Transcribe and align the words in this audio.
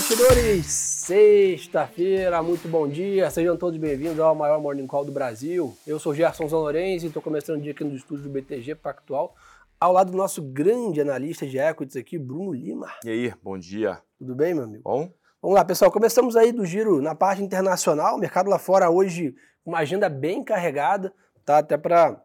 investidores! 0.00 0.66
Sexta-feira, 0.66 2.42
muito 2.42 2.66
bom 2.66 2.88
dia, 2.88 3.30
sejam 3.30 3.54
todos 3.54 3.78
bem-vindos 3.78 4.18
ao 4.18 4.34
maior 4.34 4.58
Morning 4.58 4.86
Call 4.86 5.04
do 5.04 5.12
Brasil. 5.12 5.76
Eu 5.86 5.98
sou 5.98 6.14
Gerson 6.14 6.48
Zanorenzi 6.48 7.04
e 7.04 7.08
estou 7.08 7.22
começando 7.22 7.58
o 7.58 7.60
dia 7.60 7.72
aqui 7.72 7.84
no 7.84 7.94
estúdio 7.94 8.24
do 8.24 8.30
BTG 8.30 8.76
Pactual, 8.76 9.34
ao 9.78 9.92
lado 9.92 10.10
do 10.10 10.16
nosso 10.16 10.40
grande 10.40 11.02
analista 11.02 11.46
de 11.46 11.58
equities 11.58 11.96
aqui, 11.96 12.18
Bruno 12.18 12.54
Lima. 12.54 12.88
E 13.04 13.10
aí, 13.10 13.34
bom 13.42 13.58
dia. 13.58 14.00
Tudo 14.18 14.34
bem, 14.34 14.54
meu 14.54 14.64
amigo? 14.64 14.82
Bom? 14.84 15.12
Vamos 15.42 15.54
lá, 15.54 15.66
pessoal, 15.66 15.90
começamos 15.90 16.34
aí 16.34 16.50
do 16.50 16.64
giro 16.64 17.02
na 17.02 17.14
parte 17.14 17.42
internacional, 17.42 18.16
o 18.16 18.18
mercado 18.18 18.48
lá 18.48 18.58
fora 18.58 18.88
hoje, 18.88 19.34
uma 19.66 19.80
agenda 19.80 20.08
bem 20.08 20.42
carregada, 20.42 21.12
tá? 21.44 21.58
Até 21.58 21.76
para 21.76 22.18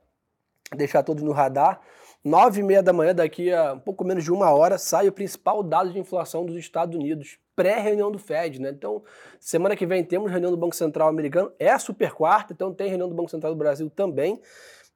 deixar 0.73 1.03
todos 1.03 1.23
no 1.23 1.33
radar. 1.33 1.81
Nove 2.25 2.61
e 2.61 2.63
meia 2.63 2.81
da 2.81 2.91
manhã, 2.91 3.13
daqui 3.13 3.53
a 3.53 3.73
um 3.73 3.79
pouco 3.79 4.03
menos 4.03 4.23
de 4.23 4.31
uma 4.31 4.51
hora, 4.51 4.79
sai 4.79 5.07
o 5.07 5.11
principal 5.11 5.61
dado 5.61 5.91
de 5.91 5.99
inflação 5.99 6.43
dos 6.43 6.55
Estados 6.55 6.95
Unidos, 6.95 7.37
pré-reunião 7.55 8.11
do 8.11 8.17
Fed, 8.17 8.59
né? 8.59 8.71
Então, 8.71 9.03
semana 9.39 9.75
que 9.75 9.85
vem 9.85 10.03
temos 10.03 10.31
reunião 10.31 10.49
do 10.49 10.57
Banco 10.57 10.75
Central 10.75 11.07
americano, 11.07 11.51
é 11.59 11.69
a 11.69 11.77
super 11.77 12.13
quarta, 12.13 12.51
então 12.51 12.73
tem 12.73 12.89
reunião 12.89 13.07
do 13.07 13.13
Banco 13.13 13.29
Central 13.29 13.53
do 13.53 13.57
Brasil 13.59 13.91
também. 13.91 14.41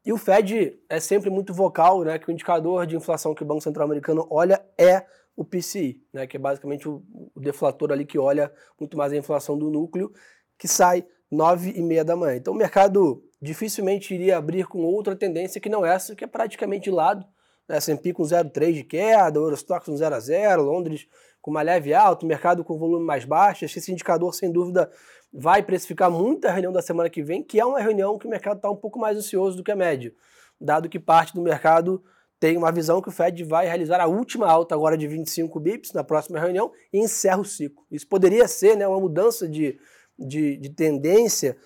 E 0.03 0.11
o 0.11 0.17
Fed 0.17 0.79
é 0.89 0.99
sempre 0.99 1.29
muito 1.29 1.53
vocal, 1.53 2.03
né? 2.03 2.17
Que 2.17 2.27
o 2.29 2.31
indicador 2.31 2.87
de 2.87 2.95
inflação 2.95 3.35
que 3.35 3.43
o 3.43 3.45
Banco 3.45 3.61
Central 3.61 3.85
americano 3.85 4.25
olha 4.31 4.59
é 4.75 5.05
o 5.35 5.45
PCI, 5.45 6.01
né? 6.11 6.25
Que 6.25 6.35
é 6.35 6.39
basicamente 6.39 6.89
o, 6.89 7.03
o 7.35 7.39
deflator 7.39 7.91
ali 7.91 8.07
que 8.07 8.17
olha 8.17 8.51
muito 8.79 8.97
mais 8.97 9.13
a 9.13 9.15
inflação 9.15 9.55
do 9.55 9.69
núcleo, 9.69 10.11
que 10.57 10.67
sai 10.67 11.05
nove 11.31 11.71
e 11.75 11.81
meia 11.81 12.03
da 12.03 12.15
manhã. 12.15 12.37
Então, 12.37 12.53
o 12.53 12.57
mercado 12.57 13.23
dificilmente 13.41 14.13
iria 14.13 14.37
abrir 14.37 14.67
com 14.67 14.83
outra 14.83 15.15
tendência 15.15 15.61
que 15.61 15.69
não 15.69 15.85
essa, 15.85 16.15
que 16.15 16.23
é 16.23 16.27
praticamente 16.27 16.85
de 16.85 16.91
lado. 16.91 17.25
Né? 17.67 17.77
S&P 17.77 18.13
com 18.13 18.23
0,3 18.23 18.73
de 18.73 18.83
queda, 18.83 19.39
Eurostox 19.39 19.85
com 19.85 19.95
0 19.95 20.15
a 20.15 20.19
0, 20.19 20.63
Londres 20.63 21.07
com 21.41 21.51
uma 21.51 21.61
leve 21.61 21.93
alta, 21.93 22.25
mercado 22.25 22.63
com 22.63 22.77
volume 22.77 23.05
mais 23.05 23.25
baixo. 23.25 23.65
Esse 23.65 23.91
indicador, 23.91 24.33
sem 24.33 24.51
dúvida, 24.51 24.91
vai 25.31 25.63
precificar 25.63 26.09
muita 26.11 26.51
reunião 26.51 26.71
da 26.71 26.81
semana 26.81 27.09
que 27.09 27.21
vem, 27.21 27.43
que 27.43 27.59
é 27.59 27.65
uma 27.65 27.79
reunião 27.79 28.17
que 28.17 28.27
o 28.27 28.29
mercado 28.29 28.57
está 28.57 28.69
um 28.69 28.75
pouco 28.75 28.99
mais 28.99 29.17
ansioso 29.17 29.57
do 29.57 29.63
que 29.63 29.71
a 29.71 29.75
média, 29.75 30.13
dado 30.59 30.89
que 30.89 30.99
parte 30.99 31.33
do 31.33 31.41
mercado 31.41 32.03
tem 32.39 32.55
uma 32.55 32.71
visão 32.71 33.01
que 33.01 33.09
o 33.09 33.11
Fed 33.11 33.43
vai 33.43 33.65
realizar 33.65 33.99
a 33.99 34.07
última 34.07 34.47
alta 34.47 34.73
agora 34.73 34.97
de 34.97 35.07
25 35.07 35.59
bips 35.59 35.91
na 35.91 36.03
próxima 36.03 36.39
reunião 36.39 36.71
e 36.91 36.97
encerra 36.99 37.41
o 37.41 37.45
ciclo. 37.45 37.83
Isso 37.91 38.07
poderia 38.07 38.47
ser 38.47 38.77
né, 38.77 38.87
uma 38.87 38.99
mudança 38.99 39.47
de, 39.47 39.77
de, 40.19 40.57
de 40.57 40.69
tendência 40.69 41.57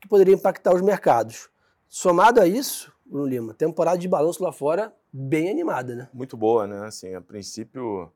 que 0.00 0.08
poderia 0.08 0.34
impactar 0.34 0.74
os 0.74 0.80
mercados. 0.80 1.50
Somado 1.88 2.40
a 2.40 2.46
isso, 2.46 2.92
Bruno 3.04 3.26
Lima, 3.26 3.54
temporada 3.54 3.98
de 3.98 4.08
balanço 4.08 4.42
lá 4.42 4.52
fora 4.52 4.94
bem 5.12 5.50
animada, 5.50 5.94
né? 5.94 6.08
Muito 6.12 6.36
boa, 6.36 6.66
né? 6.66 6.86
Assim, 6.86 7.14
a 7.14 7.20
princípio, 7.20 8.10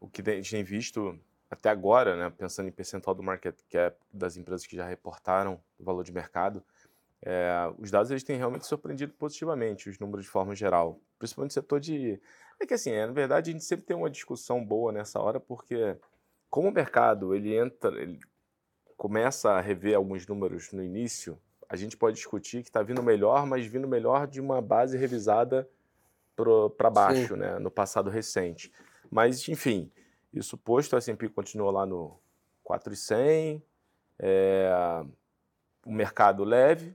o 0.00 0.08
que 0.08 0.28
a 0.28 0.34
gente 0.34 0.50
tem 0.50 0.64
visto 0.64 1.18
até 1.48 1.70
agora, 1.70 2.16
né, 2.16 2.32
pensando 2.36 2.68
em 2.68 2.72
percentual 2.72 3.14
do 3.14 3.22
market 3.22 3.56
cap 3.70 3.96
das 4.12 4.36
empresas 4.36 4.66
que 4.66 4.76
já 4.76 4.84
reportaram 4.84 5.60
o 5.78 5.84
valor 5.84 6.02
de 6.02 6.12
mercado, 6.12 6.62
é, 7.22 7.72
os 7.78 7.90
dados 7.90 8.10
eles 8.10 8.24
têm 8.24 8.36
realmente 8.36 8.66
surpreendido 8.66 9.12
positivamente, 9.14 9.88
os 9.88 9.98
números 9.98 10.24
de 10.24 10.30
forma 10.30 10.54
geral, 10.54 11.00
principalmente 11.18 11.50
no 11.50 11.54
setor 11.54 11.80
de... 11.80 12.20
É 12.60 12.66
que 12.66 12.74
assim, 12.74 12.90
é, 12.90 13.06
na 13.06 13.12
verdade 13.12 13.50
a 13.50 13.52
gente 13.52 13.64
sempre 13.64 13.86
tem 13.86 13.96
uma 13.96 14.10
discussão 14.10 14.64
boa 14.64 14.90
nessa 14.90 15.20
hora, 15.20 15.38
porque 15.38 15.96
como 16.50 16.68
o 16.68 16.72
mercado 16.72 17.34
ele 17.34 17.56
entra, 17.56 17.90
ele 18.00 18.18
começa 18.96 19.50
a 19.50 19.60
rever 19.60 19.96
alguns 19.96 20.26
números 20.26 20.72
no 20.72 20.82
início, 20.82 21.38
a 21.68 21.76
gente 21.76 21.96
pode 21.96 22.16
discutir 22.16 22.62
que 22.62 22.68
está 22.68 22.82
vindo 22.82 23.02
melhor, 23.02 23.46
mas 23.46 23.66
vindo 23.66 23.88
melhor 23.88 24.26
de 24.26 24.40
uma 24.40 24.62
base 24.62 24.96
revisada 24.96 25.68
para 26.34 26.90
baixo, 26.90 27.34
Sim. 27.34 27.40
né, 27.40 27.58
no 27.58 27.70
passado 27.70 28.10
recente. 28.10 28.72
Mas, 29.10 29.48
enfim, 29.48 29.90
isso 30.32 30.56
posto, 30.56 30.94
a 30.94 30.98
S&P 30.98 31.28
continua 31.28 31.70
lá 31.70 31.86
no 31.86 32.18
4,100, 32.62 33.62
é, 34.18 35.04
o 35.84 35.92
mercado 35.92 36.44
leve, 36.44 36.94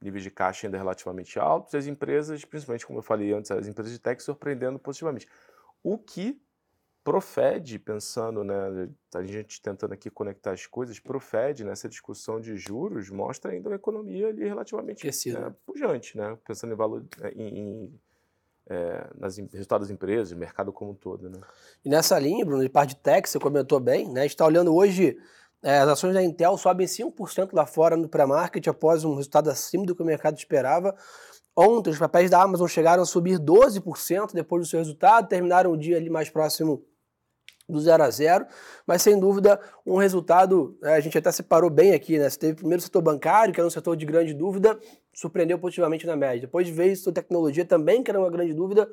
níveis 0.00 0.24
de 0.24 0.30
caixa 0.30 0.66
ainda 0.66 0.76
relativamente 0.76 1.38
altos, 1.38 1.74
e 1.74 1.76
as 1.76 1.86
empresas, 1.86 2.44
principalmente 2.44 2.86
como 2.86 2.98
eu 2.98 3.02
falei 3.02 3.32
antes, 3.32 3.50
as 3.50 3.68
empresas 3.68 3.92
de 3.92 3.98
tech 3.98 4.20
surpreendendo 4.22 4.78
positivamente. 4.78 5.28
O 5.82 5.96
que 5.96 6.40
Profed, 7.04 7.78
pensando, 7.80 8.44
né, 8.44 8.88
a 9.14 9.22
gente 9.24 9.60
tentando 9.60 9.92
aqui 9.92 10.08
conectar 10.08 10.52
as 10.52 10.66
coisas, 10.66 11.00
Profed, 11.00 11.64
nessa 11.64 11.88
discussão 11.88 12.40
de 12.40 12.56
juros, 12.56 13.10
mostra 13.10 13.50
ainda 13.50 13.68
uma 13.68 13.74
economia 13.74 14.28
ali 14.28 14.44
relativamente 14.44 15.04
né, 15.32 15.54
pujante, 15.66 16.16
né, 16.16 16.38
pensando 16.46 16.72
em 16.72 16.76
valor, 16.76 17.04
é, 17.20 17.30
em, 17.32 17.58
em 17.58 18.00
é, 18.70 19.10
nas 19.18 19.36
resultados 19.36 19.88
das 19.88 19.94
empresas, 19.94 20.32
mercado 20.32 20.72
como 20.72 20.92
um 20.92 20.94
todo. 20.94 21.28
Né. 21.28 21.40
E 21.84 21.88
nessa 21.88 22.16
linha, 22.20 22.44
Bruno, 22.44 22.62
de 22.62 22.68
parte 22.68 22.90
de 22.90 23.00
tech, 23.00 23.28
você 23.28 23.38
comentou 23.38 23.80
bem, 23.80 24.08
né, 24.08 24.20
a 24.20 24.22
gente 24.22 24.30
está 24.30 24.46
olhando 24.46 24.72
hoje, 24.72 25.18
é, 25.60 25.78
as 25.78 25.88
ações 25.88 26.14
da 26.14 26.22
Intel 26.22 26.56
sobem 26.56 26.86
5% 26.86 27.50
lá 27.52 27.66
fora 27.66 27.96
no 27.96 28.08
pré-market 28.08 28.64
após 28.68 29.04
um 29.04 29.16
resultado 29.16 29.50
acima 29.50 29.84
do 29.84 29.96
que 29.96 30.02
o 30.02 30.06
mercado 30.06 30.38
esperava. 30.38 30.94
Ontem, 31.56 31.90
os 31.90 31.98
papéis 31.98 32.30
da 32.30 32.40
Amazon 32.40 32.68
chegaram 32.68 33.02
a 33.02 33.06
subir 33.06 33.38
12% 33.38 34.32
depois 34.32 34.62
do 34.62 34.68
seu 34.68 34.78
resultado, 34.78 35.28
terminaram 35.28 35.72
o 35.72 35.76
dia 35.76 35.96
ali 35.96 36.08
mais 36.08 36.30
próximo 36.30 36.84
do 37.68 37.80
0 37.80 38.02
a 38.02 38.10
0, 38.10 38.46
mas 38.86 39.02
sem 39.02 39.18
dúvida 39.18 39.60
um 39.86 39.96
resultado, 39.96 40.76
né, 40.82 40.94
a 40.94 41.00
gente 41.00 41.16
até 41.16 41.30
separou 41.30 41.70
bem 41.70 41.92
aqui, 41.92 42.18
né? 42.18 42.28
Você 42.28 42.38
teve 42.38 42.54
primeiro 42.54 42.80
o 42.80 42.82
setor 42.82 43.02
bancário, 43.02 43.52
que 43.52 43.60
era 43.60 43.66
um 43.66 43.70
setor 43.70 43.96
de 43.96 44.04
grande 44.04 44.34
dúvida, 44.34 44.78
surpreendeu 45.14 45.58
positivamente 45.58 46.06
na 46.06 46.16
média. 46.16 46.42
Depois 46.42 46.68
veio 46.68 46.92
o 46.92 46.96
setor 46.96 47.12
tecnologia 47.12 47.64
também, 47.64 48.02
que 48.02 48.10
era 48.10 48.18
uma 48.18 48.30
grande 48.30 48.52
dúvida, 48.52 48.88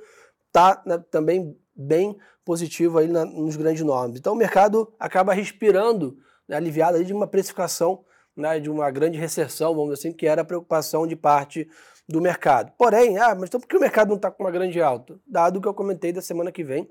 está 0.48 0.82
né, 0.86 1.04
também 1.10 1.58
bem 1.76 2.18
positivo 2.44 2.98
aí 2.98 3.08
na, 3.08 3.26
nos 3.26 3.56
grandes 3.56 3.84
nomes. 3.84 4.20
Então 4.20 4.34
o 4.34 4.36
mercado 4.36 4.92
acaba 5.00 5.34
respirando, 5.34 6.18
né, 6.48 6.58
aliviado 6.58 7.04
de 7.04 7.14
uma 7.14 7.28
precificação, 7.28 8.04
né, 8.36 8.60
de 8.60 8.70
uma 8.70 8.90
grande 8.92 9.18
recessão, 9.18 9.74
vamos 9.74 9.94
dizer 9.94 10.08
assim, 10.08 10.18
que 10.18 10.26
era 10.26 10.42
a 10.42 10.46
preocupação 10.46 11.06
de 11.06 11.16
parte 11.16 11.68
do 12.08 12.20
mercado. 12.20 12.72
Porém, 12.78 13.18
ah, 13.20 13.36
mas 13.36 13.50
então 13.50 13.60
por 13.60 13.68
que 13.68 13.78
o 13.78 13.80
mercado 13.80 14.10
não 14.10 14.16
está 14.16 14.32
com 14.32 14.44
uma 14.44 14.52
grande 14.52 14.82
alta? 14.82 15.20
Dado 15.28 15.62
que 15.62 15.68
eu 15.68 15.74
comentei 15.74 16.12
da 16.12 16.22
semana 16.22 16.52
que 16.52 16.64
vem, 16.64 16.90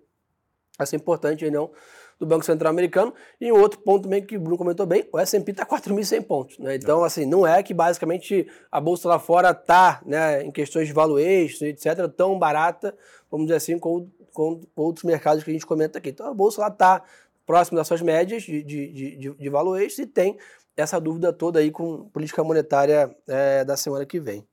essa 0.78 0.94
é 0.94 0.98
importante 0.98 1.42
reunião 1.42 1.70
do 2.18 2.26
Banco 2.26 2.44
Central 2.44 2.70
Americano. 2.70 3.14
E 3.40 3.52
um 3.52 3.60
outro 3.60 3.80
ponto 3.80 4.04
também 4.04 4.24
que 4.24 4.36
o 4.36 4.40
Bruno 4.40 4.58
comentou 4.58 4.86
bem, 4.86 5.08
o 5.12 5.18
S&P 5.18 5.52
está 5.52 5.64
4.100 5.64 6.22
pontos. 6.22 6.58
Né? 6.58 6.74
Então, 6.74 7.04
assim, 7.04 7.24
não 7.24 7.46
é 7.46 7.62
que 7.62 7.72
basicamente 7.72 8.46
a 8.70 8.80
bolsa 8.80 9.08
lá 9.08 9.18
fora 9.18 9.50
está, 9.50 10.00
né, 10.04 10.42
em 10.42 10.50
questões 10.50 10.88
de 10.88 10.92
valuation, 10.92 11.64
etc., 11.66 12.08
tão 12.16 12.38
barata, 12.38 12.94
vamos 13.30 13.46
dizer 13.46 13.56
assim, 13.56 13.78
com, 13.78 14.08
com 14.32 14.60
outros 14.76 15.04
mercados 15.04 15.44
que 15.44 15.50
a 15.50 15.52
gente 15.52 15.66
comenta 15.66 15.98
aqui. 15.98 16.10
Então, 16.10 16.26
a 16.26 16.34
bolsa 16.34 16.60
lá 16.60 16.68
está 16.68 17.02
próximo 17.46 17.78
das 17.78 17.86
suas 17.86 18.02
médias 18.02 18.42
de, 18.42 18.62
de, 18.62 19.16
de, 19.16 19.34
de 19.34 19.48
valuation 19.48 20.02
e 20.02 20.06
tem 20.06 20.36
essa 20.76 21.00
dúvida 21.00 21.32
toda 21.32 21.58
aí 21.58 21.70
com 21.70 22.08
política 22.10 22.44
monetária 22.44 23.14
é, 23.26 23.64
da 23.64 23.76
semana 23.76 24.04
que 24.04 24.20
vem. 24.20 24.46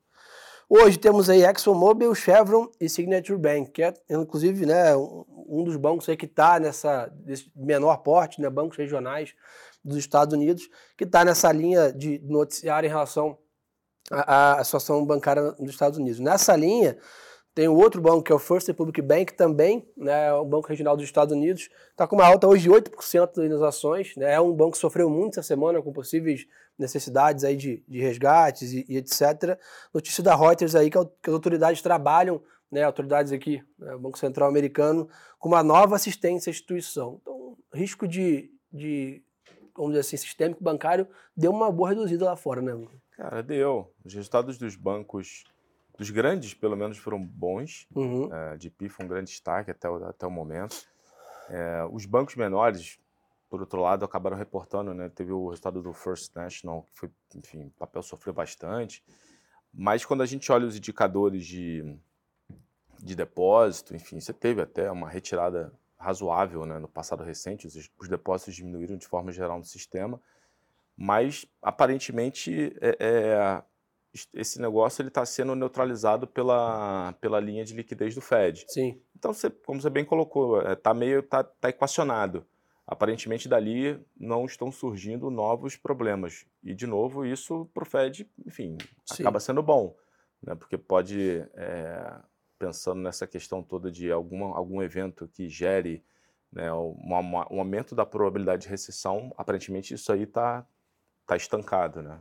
Hoje 0.68 0.98
temos 0.98 1.30
aí 1.30 1.44
ExxonMobil, 1.44 2.16
Chevron 2.16 2.68
e 2.82 2.90
Signature 2.90 3.38
Bank, 3.38 3.70
que 3.70 3.84
é 3.84 3.94
inclusive 4.10 4.66
né, 4.66 4.96
um 4.96 5.64
dos 5.64 5.76
bancos 5.78 6.10
aí 6.10 6.18
que 6.18 6.26
está 6.26 6.60
nessa 6.60 7.12
menor 7.56 7.98
porte, 7.98 8.42
né, 8.42 8.50
bancos 8.50 8.76
regionais 8.76 9.36
dos 9.84 9.96
Estados 9.96 10.34
Unidos, 10.34 10.68
que 10.98 11.04
está 11.04 11.24
nessa 11.24 11.52
linha 11.52 11.94
de 11.94 12.20
noticiário 12.24 12.88
em 12.88 12.90
relação 12.90 13.38
à, 14.12 14.60
à 14.60 14.64
situação 14.64 15.06
bancária 15.06 15.56
nos 15.60 15.70
Estados 15.70 16.00
Unidos. 16.00 16.20
Nessa 16.20 16.56
linha, 16.56 16.98
tem 17.56 17.70
o 17.70 17.76
outro 17.76 18.02
banco, 18.02 18.22
que 18.22 18.34
é 18.34 18.36
o 18.36 18.40
First 18.40 18.68
Republic 18.68 19.02
Bank, 19.02 19.34
também, 19.34 19.88
né, 19.96 20.34
o 20.34 20.44
Banco 20.44 20.68
Regional 20.68 20.98
dos 20.98 21.06
Estados 21.06 21.34
Unidos, 21.34 21.70
está 21.90 22.06
com 22.06 22.18
uma 22.18 22.26
alta 22.26 22.46
hoje 22.46 22.64
de 22.64 22.70
8% 22.70 23.48
nas 23.48 23.62
ações. 23.62 24.14
Né, 24.18 24.34
é 24.34 24.42
um 24.42 24.54
banco 24.54 24.74
que 24.74 24.78
sofreu 24.78 25.10
muito 25.10 25.40
essa 25.40 25.48
semana 25.48 25.82
com 25.82 25.94
possíveis 25.94 26.46
necessidades 26.78 27.46
aí 27.46 27.56
de, 27.56 27.82
de 27.88 28.02
resgates 28.02 28.74
e, 28.74 28.86
e, 28.90 28.98
etc. 28.98 29.58
Notícia 29.94 30.22
da 30.22 30.36
Reuters 30.36 30.76
aí 30.76 30.90
que, 30.90 31.00
que 31.24 31.30
as 31.30 31.34
autoridades 31.34 31.82
trabalham, 31.82 32.44
né, 32.70 32.84
autoridades 32.84 33.32
aqui, 33.32 33.64
né, 33.80 33.96
o 33.96 34.00
Banco 34.00 34.20
Central 34.20 34.50
Americano, 34.50 35.08
com 35.40 35.48
uma 35.48 35.64
nova 35.64 35.96
assistência 35.96 36.50
à 36.50 36.52
instituição. 36.52 37.20
Então, 37.22 37.58
risco 37.74 38.06
de, 38.06 38.52
de 38.70 39.24
vamos 39.74 39.92
dizer 39.92 40.02
assim, 40.02 40.18
sistêmico 40.18 40.62
bancário 40.62 41.08
deu 41.38 41.52
uma 41.52 41.72
boa 41.72 41.90
reduzida 41.90 42.26
lá 42.26 42.36
fora, 42.36 42.62
né? 42.62 42.74
Cara, 43.12 43.42
deu. 43.42 43.90
Os 44.04 44.14
resultados 44.14 44.58
dos 44.58 44.76
bancos 44.76 45.46
dos 45.98 46.10
grandes, 46.10 46.54
pelo 46.54 46.76
menos, 46.76 46.98
foram 46.98 47.24
bons. 47.24 47.88
Uhum. 47.96 48.34
É, 48.34 48.58
de 48.58 48.70
PI 48.70 48.90
foi 48.90 49.06
um 49.06 49.10
grande 49.10 49.30
destaque 49.30 49.72
até 49.72 49.90
o, 49.90 50.04
até 50.06 50.28
o 50.28 50.32
momento. 50.32 50.86
É, 51.50 51.88
os 51.92 52.06
bancos 52.06 52.36
menores, 52.36 53.00
por 53.50 53.62
outro 53.62 53.82
lado, 53.82 54.04
acabaram 54.04 54.36
reportando, 54.36 54.94
né? 54.94 55.10
Teve 55.10 55.32
o 55.32 55.50
resultado 55.50 55.82
do 55.82 55.94
First 55.94 56.36
National, 56.36 56.84
que 56.84 57.00
foi, 57.00 57.10
enfim, 57.36 57.66
o 57.66 57.72
papel 57.72 58.02
sofreu 58.02 58.34
bastante. 58.34 59.04
Mas 59.74 60.06
quando 60.06 60.22
a 60.22 60.26
gente 60.26 60.52
olha 60.52 60.66
os 60.66 60.76
indicadores 60.76 61.46
de, 61.46 61.98
de 63.00 63.16
depósito, 63.16 63.96
enfim, 63.96 64.20
você 64.20 64.34
teve 64.34 64.62
até 64.62 64.92
uma 64.92 65.10
retirada 65.10 65.72
razoável 65.98 66.66
né, 66.66 66.78
no 66.78 66.88
passado 66.88 67.24
recente, 67.24 67.68
os, 67.68 67.90
os 68.00 68.08
depósitos 68.08 68.56
diminuíram 68.56 68.98
de 68.98 69.08
forma 69.08 69.32
geral 69.32 69.58
no 69.58 69.66
sistema, 69.66 70.22
mas 70.96 71.46
aparentemente 71.62 72.76
é, 72.80 72.98
é 73.00 73.64
esse 74.34 74.62
negócio 74.62 75.02
ele 75.02 75.10
está 75.10 75.26
sendo 75.26 75.56
neutralizado 75.56 76.26
pela, 76.26 77.14
pela 77.20 77.40
linha 77.40 77.66
de 77.66 77.74
liquidez 77.74 78.16
do 78.16 78.22
Fed. 78.22 78.66
Sim. 78.68 79.02
Então, 79.16 79.34
você, 79.34 79.50
como 79.50 79.82
você 79.82 79.90
bem 79.90 80.06
colocou, 80.06 80.62
está 80.62 80.92
é, 80.92 80.94
meio 80.94 81.24
tá, 81.24 81.44
tá 81.44 81.70
equacionado. 81.70 82.46
aparentemente 82.88 83.50
dali 83.50 84.00
não 84.18 84.46
estão 84.46 84.72
surgindo 84.72 85.30
novos 85.30 85.76
problemas. 85.76 86.46
E, 86.64 86.74
de 86.74 86.88
novo, 86.88 87.26
isso 87.26 87.70
para 87.74 87.84
o 87.84 87.86
Fed, 87.86 88.30
enfim, 88.46 88.78
Sim. 89.06 89.24
acaba 89.24 89.40
sendo 89.40 89.62
bom, 89.62 89.96
né? 90.42 90.56
porque 90.56 90.78
pode, 90.78 91.46
é, 91.54 92.20
pensando 92.58 93.02
nessa 93.02 93.28
questão 93.28 93.62
toda 93.62 93.92
de 93.92 94.12
alguma, 94.12 94.56
algum 94.56 94.82
evento 94.82 95.28
que 95.28 95.50
gere 95.50 96.04
né, 96.52 96.72
um, 96.72 96.96
um, 97.04 97.60
aumento 97.60 97.94
da 97.94 98.06
probabilidade 98.06 98.64
de 98.64 98.70
recessão, 98.70 99.34
aparentemente 99.38 99.94
isso 99.94 100.12
aí 100.12 100.24
está 100.24 100.66
tá 101.28 101.36
estancado. 101.36 102.02
Né? 102.02 102.20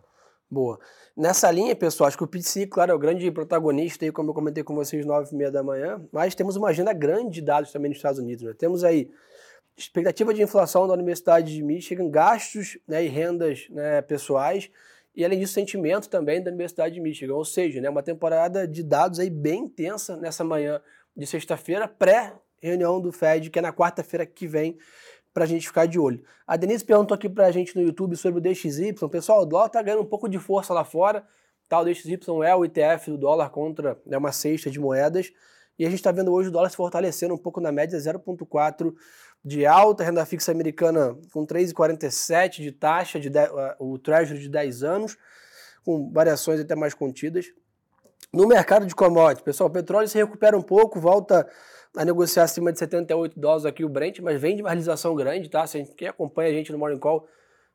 Boa. 0.50 0.78
Nessa 1.16 1.50
linha, 1.50 1.74
pessoal, 1.74 2.08
acho 2.08 2.16
que 2.16 2.24
o 2.24 2.26
PTC, 2.26 2.66
claro, 2.66 2.92
é 2.92 2.94
o 2.94 2.98
grande 2.98 3.30
protagonista 3.30 4.04
aí, 4.04 4.12
como 4.12 4.30
eu 4.30 4.34
comentei 4.34 4.62
com 4.62 4.74
vocês, 4.74 5.04
nove 5.04 5.30
e 5.32 5.34
meia 5.34 5.50
da 5.50 5.62
manhã, 5.62 6.00
mas 6.12 6.34
temos 6.34 6.54
uma 6.56 6.68
agenda 6.68 6.92
grande 6.92 7.34
de 7.34 7.42
dados 7.42 7.72
também 7.72 7.88
nos 7.88 7.98
Estados 7.98 8.18
Unidos. 8.18 8.44
Né? 8.44 8.52
Temos 8.56 8.84
aí 8.84 9.10
expectativa 9.76 10.32
de 10.32 10.42
inflação 10.42 10.86
da 10.86 10.94
Universidade 10.94 11.52
de 11.52 11.62
Michigan, 11.62 12.08
gastos 12.08 12.78
né, 12.86 13.04
e 13.04 13.08
rendas 13.08 13.66
né, 13.70 14.00
pessoais, 14.02 14.70
e 15.16 15.24
além 15.24 15.38
disso, 15.38 15.52
sentimento 15.52 16.08
também 16.08 16.42
da 16.42 16.50
Universidade 16.50 16.94
de 16.94 17.00
Michigan. 17.00 17.34
Ou 17.34 17.44
seja, 17.44 17.80
né, 17.80 17.88
uma 17.88 18.02
temporada 18.02 18.66
de 18.66 18.82
dados 18.82 19.18
aí 19.18 19.30
bem 19.30 19.64
intensa 19.64 20.16
nessa 20.16 20.42
manhã 20.42 20.80
de 21.16 21.26
sexta-feira, 21.26 21.86
pré-reunião 21.86 23.00
do 23.00 23.12
Fed, 23.12 23.50
que 23.50 23.58
é 23.58 23.62
na 23.62 23.72
quarta-feira 23.72 24.26
que 24.26 24.46
vem, 24.46 24.76
para 25.34 25.42
a 25.42 25.46
gente 25.46 25.66
ficar 25.66 25.86
de 25.86 25.98
olho. 25.98 26.22
A 26.46 26.56
Denise 26.56 26.84
perguntou 26.84 27.16
aqui 27.16 27.28
para 27.28 27.46
a 27.46 27.50
gente 27.50 27.74
no 27.74 27.82
YouTube 27.82 28.16
sobre 28.16 28.38
o 28.38 28.40
DXY. 28.40 28.94
Pessoal, 29.10 29.42
o 29.42 29.44
dólar 29.44 29.66
está 29.66 29.82
ganhando 29.82 30.02
um 30.02 30.06
pouco 30.06 30.28
de 30.28 30.38
força 30.38 30.72
lá 30.72 30.84
fora. 30.84 31.26
Tá, 31.68 31.80
o 31.80 31.84
DXY 31.84 32.20
é 32.44 32.54
o 32.54 32.64
ETF 32.64 33.10
do 33.10 33.18
dólar 33.18 33.50
contra 33.50 34.00
né, 34.06 34.16
uma 34.16 34.30
cesta 34.30 34.70
de 34.70 34.78
moedas. 34.78 35.32
E 35.76 35.84
a 35.84 35.90
gente 35.90 35.98
está 35.98 36.12
vendo 36.12 36.32
hoje 36.32 36.50
o 36.50 36.52
dólar 36.52 36.70
se 36.70 36.76
fortalecendo 36.76 37.34
um 37.34 37.38
pouco 37.38 37.60
na 37.60 37.72
média 37.72 37.98
0,4 37.98 38.94
de 39.44 39.66
alta, 39.66 40.04
renda 40.04 40.24
fixa 40.24 40.52
americana 40.52 41.18
com 41.32 41.44
3,47 41.44 42.62
de 42.62 42.70
taxa, 42.70 43.18
de 43.18 43.30
o 43.80 43.98
Treasury 43.98 44.38
de 44.38 44.48
10 44.48 44.84
anos, 44.84 45.18
com 45.84 46.12
variações 46.12 46.60
até 46.60 46.76
mais 46.76 46.94
contidas. 46.94 47.46
No 48.32 48.46
mercado 48.46 48.86
de 48.86 48.94
commodities, 48.94 49.44
pessoal, 49.44 49.68
o 49.68 49.72
petróleo 49.72 50.08
se 50.08 50.16
recupera 50.16 50.56
um 50.56 50.62
pouco, 50.62 51.00
volta 51.00 51.46
a 51.96 52.04
negociar 52.04 52.44
acima 52.44 52.72
de 52.72 52.78
78 52.78 53.38
dólares 53.38 53.64
aqui 53.64 53.84
o 53.84 53.88
Brent, 53.88 54.20
mas 54.20 54.40
vem 54.40 54.56
de 54.56 54.62
uma 54.62 54.70
realização 54.70 55.14
grande, 55.14 55.48
tá? 55.48 55.66
Se 55.66 55.84
quem 55.96 56.08
acompanha 56.08 56.50
a 56.50 56.52
gente 56.52 56.72
no 56.72 56.78
Morning 56.78 56.98
Call 56.98 57.26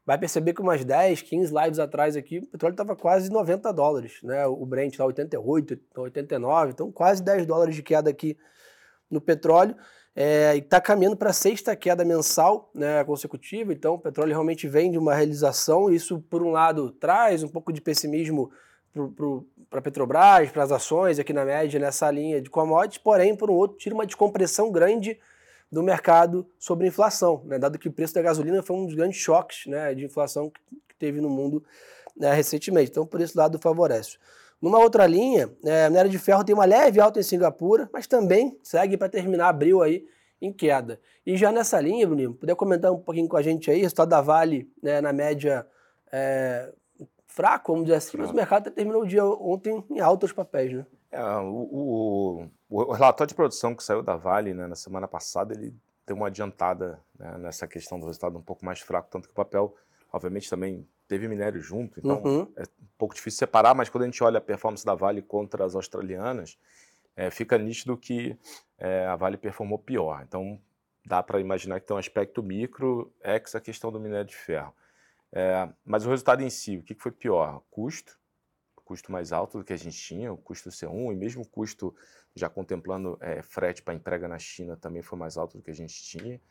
vai 0.05 0.17
perceber 0.17 0.53
que 0.53 0.61
umas 0.61 0.83
10, 0.83 1.21
15 1.21 1.53
lives 1.53 1.79
atrás 1.79 2.15
aqui, 2.15 2.39
o 2.39 2.47
petróleo 2.47 2.73
estava 2.73 2.95
quase 2.95 3.31
90 3.31 3.71
dólares, 3.71 4.19
né? 4.23 4.45
O 4.47 4.65
Brent 4.65 4.93
está 4.93 5.05
88, 5.05 5.79
89, 5.95 6.71
então 6.71 6.91
quase 6.91 7.23
10 7.23 7.45
dólares 7.45 7.75
de 7.75 7.83
queda 7.83 8.09
aqui 8.09 8.37
no 9.09 9.21
petróleo 9.21 9.75
é, 10.15 10.55
e 10.55 10.59
está 10.59 10.81
caminhando 10.81 11.15
para 11.15 11.29
a 11.29 11.33
sexta 11.33 11.75
queda 11.75 12.03
mensal 12.03 12.69
né, 12.73 13.03
consecutiva. 13.05 13.71
Então, 13.71 13.93
o 13.93 13.99
petróleo 13.99 14.31
realmente 14.31 14.67
vem 14.67 14.91
de 14.91 14.97
uma 14.97 15.13
realização. 15.13 15.89
Isso, 15.89 16.19
por 16.19 16.43
um 16.43 16.51
lado, 16.51 16.91
traz 16.91 17.43
um 17.43 17.47
pouco 17.47 17.71
de 17.71 17.81
pessimismo 17.81 18.51
para 19.69 19.79
a 19.79 19.81
Petrobras, 19.81 20.51
para 20.51 20.63
as 20.63 20.71
ações 20.71 21.19
aqui 21.19 21.31
na 21.31 21.45
média, 21.45 21.79
nessa 21.79 22.09
linha 22.09 22.41
de 22.41 22.49
commodities, 22.49 22.97
porém, 22.97 23.35
por 23.35 23.49
um 23.49 23.53
outro, 23.53 23.77
tira 23.77 23.93
uma 23.93 24.05
descompressão 24.05 24.71
grande 24.71 25.19
do 25.71 25.83
mercado 25.83 26.47
sobre 26.57 26.87
inflação, 26.87 27.43
né, 27.45 27.59
dado 27.59 27.77
que 27.77 27.87
o 27.87 27.91
preço 27.91 28.13
da 28.15 28.21
gasolina 28.21 28.63
foi 28.63 28.75
um 28.75 28.85
dos 28.85 28.95
grandes 28.95 29.19
choques 29.19 29.67
né, 29.67 29.93
de 29.93 30.05
inflação 30.05 30.49
que 30.49 30.95
teve 30.97 31.21
no 31.21 31.29
mundo 31.29 31.63
né, 32.17 32.33
recentemente. 32.33 32.89
Então, 32.89 33.05
por 33.05 33.21
esse 33.21 33.37
lado, 33.37 33.59
favorece. 33.59 34.17
Numa 34.61 34.79
outra 34.79 35.07
linha, 35.07 35.49
é, 35.63 35.85
a 35.85 35.89
minério 35.89 36.11
de 36.11 36.19
ferro 36.19 36.43
tem 36.43 36.53
uma 36.53 36.65
leve 36.65 36.99
alta 36.99 37.19
em 37.19 37.23
Singapura, 37.23 37.89
mas 37.93 38.07
também 38.07 38.57
segue 38.61 38.97
para 38.97 39.07
terminar 39.07 39.49
abril 39.49 39.81
aí 39.81 40.05
em 40.41 40.51
queda. 40.51 40.99
E 41.25 41.37
já 41.37 41.51
nessa 41.51 41.79
linha, 41.79 42.05
Bruno, 42.07 42.33
puder 42.33 42.55
comentar 42.55 42.91
um 42.91 42.99
pouquinho 42.99 43.27
com 43.27 43.37
a 43.37 43.41
gente 43.41 43.71
aí, 43.71 43.81
resultado 43.81 44.09
da 44.09 44.21
Vale 44.21 44.69
né, 44.81 44.99
na 44.99 45.13
média 45.13 45.65
é, 46.11 46.73
fraco, 47.29 47.71
vamos 47.71 47.85
dizer 47.85 47.97
assim, 47.97 48.17
mas 48.17 48.31
o 48.31 48.33
mercado 48.33 48.69
terminou 48.71 49.03
o 49.03 49.07
dia 49.07 49.23
ontem 49.23 49.83
em 49.89 49.99
altos 49.99 50.33
papéis, 50.33 50.73
né? 50.73 50.85
É, 51.11 51.23
o, 51.37 51.69
o, 51.71 52.49
o, 52.69 52.91
relatório 52.91 53.29
de 53.29 53.35
produção 53.35 53.73
que 53.73 53.83
saiu 53.83 54.03
da 54.03 54.15
Vale 54.15 54.53
né, 54.53 54.67
na 54.67 54.75
semana 54.75 55.07
passada, 55.07 55.53
ele 55.53 55.73
deu 56.05 56.15
uma 56.15 56.27
adiantada 56.27 56.99
né, 57.17 57.37
nessa 57.37 57.67
questão 57.67 57.99
do 57.99 58.05
resultado 58.05 58.37
um 58.37 58.41
pouco 58.41 58.65
mais 58.65 58.79
fraco, 58.79 59.07
tanto 59.09 59.27
que 59.27 59.31
o 59.31 59.35
papel, 59.35 59.73
obviamente, 60.11 60.49
também 60.49 60.85
teve 61.07 61.27
minério 61.27 61.59
junto, 61.61 61.99
então 61.99 62.21
uhum. 62.23 62.47
é 62.55 62.63
um 62.63 62.87
pouco 62.97 63.15
difícil 63.15 63.39
separar, 63.39 63.73
mas 63.73 63.89
quando 63.89 64.03
a 64.03 64.05
gente 64.05 64.23
olha 64.23 64.37
a 64.37 64.41
performance 64.41 64.85
da 64.85 64.93
Vale 64.93 65.21
contra 65.21 65.65
as 65.65 65.75
australianas, 65.75 66.59
é, 67.15 67.29
fica 67.29 67.57
nítido 67.57 67.97
que 67.97 68.37
é, 68.77 69.05
a 69.05 69.15
Vale 69.15 69.37
performou 69.37 69.77
pior. 69.77 70.23
Então 70.27 70.59
dá 71.05 71.23
para 71.23 71.39
imaginar 71.39 71.79
que 71.79 71.87
tem 71.87 71.95
um 71.95 71.99
aspecto 71.99 72.43
micro, 72.43 73.11
ex 73.23 73.55
a 73.55 73.59
questão 73.59 73.91
do 73.91 73.99
minério 73.99 74.25
de 74.25 74.35
ferro. 74.35 74.73
É, 75.31 75.69
mas 75.85 76.05
o 76.05 76.09
resultado 76.09 76.41
em 76.41 76.49
si, 76.49 76.77
o 76.77 76.83
que 76.83 76.95
foi 76.95 77.11
pior? 77.11 77.61
Custo, 77.69 78.19
custo 78.83 79.11
mais 79.11 79.31
alto 79.31 79.59
do 79.59 79.63
que 79.63 79.73
a 79.73 79.77
gente 79.77 79.97
tinha, 79.97 80.33
o 80.33 80.37
custo 80.37 80.69
C1, 80.69 81.13
e 81.13 81.15
mesmo 81.15 81.43
o 81.43 81.47
custo 81.47 81.93
já 82.35 82.49
contemplando 82.49 83.17
é, 83.21 83.41
frete 83.43 83.83
para 83.83 83.93
entrega 83.93 84.27
na 84.27 84.39
China 84.39 84.75
também 84.75 85.03
foi 85.03 85.17
mais 85.17 85.37
alto 85.37 85.57
do 85.57 85.63
que 85.63 85.69
a 85.69 85.75
gente 85.75 85.93
tinha. 86.03 86.41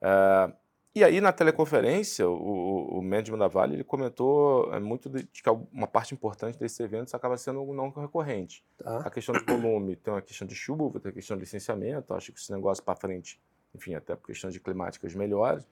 É, 0.00 0.52
e 0.94 1.04
aí, 1.04 1.20
na 1.20 1.32
teleconferência, 1.32 2.28
o, 2.28 2.98
o 2.98 3.02
management 3.02 3.38
da 3.38 3.46
Vale 3.46 3.74
ele 3.74 3.84
comentou 3.84 4.72
é, 4.72 4.80
muito 4.80 5.08
de, 5.08 5.24
que 5.24 5.48
uma 5.72 5.86
parte 5.86 6.14
importante 6.14 6.58
desses 6.58 6.80
eventos 6.80 7.14
acaba 7.14 7.36
sendo 7.36 7.64
não 7.72 7.90
recorrente. 7.90 8.64
Tá. 8.78 8.98
A 8.98 9.10
questão 9.10 9.34
de 9.34 9.44
volume, 9.44 9.94
tem 9.96 10.12
uma 10.12 10.22
questão 10.22 10.46
de 10.46 10.54
chuva, 10.54 10.98
tem 10.98 11.10
a 11.10 11.14
questão 11.14 11.36
de 11.36 11.42
licenciamento, 11.42 12.14
acho 12.14 12.32
que 12.32 12.38
esse 12.38 12.52
negócio 12.52 12.82
para 12.82 12.96
frente, 12.96 13.40
enfim, 13.74 13.94
até 13.94 14.16
por 14.16 14.26
questões 14.26 14.52
de 14.52 14.60
climáticas 14.60 15.14
melhora, 15.14 15.64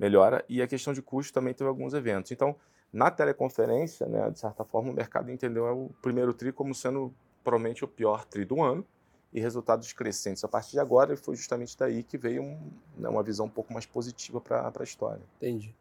melhora, 0.00 0.42
e 0.48 0.62
a 0.62 0.66
questão 0.66 0.94
de 0.94 1.02
custo 1.02 1.30
também 1.30 1.52
teve 1.52 1.68
alguns 1.68 1.92
eventos. 1.92 2.32
Então, 2.32 2.56
na 2.90 3.10
teleconferência, 3.10 4.06
né, 4.06 4.30
de 4.30 4.38
certa 4.38 4.64
forma, 4.64 4.90
o 4.90 4.94
mercado 4.94 5.30
entendeu 5.30 5.66
o 5.66 5.90
primeiro 6.00 6.32
TRI 6.32 6.52
como 6.52 6.74
sendo 6.74 7.12
provavelmente 7.44 7.84
o 7.84 7.88
pior 7.88 8.24
TRI 8.24 8.46
do 8.46 8.62
ano, 8.62 8.84
e 9.32 9.40
resultados 9.40 9.92
crescentes 9.92 10.42
a 10.42 10.48
partir 10.48 10.72
de 10.72 10.80
agora, 10.80 11.12
e 11.12 11.16
foi 11.16 11.36
justamente 11.36 11.76
daí 11.78 12.02
que 12.02 12.16
veio 12.18 12.42
um, 12.42 12.58
né, 12.96 13.08
uma 13.08 13.22
visão 13.22 13.46
um 13.46 13.50
pouco 13.50 13.72
mais 13.72 13.84
positiva 13.84 14.40
para 14.40 14.72
a 14.74 14.82
história. 14.82 15.20
Entendi. 15.36 15.72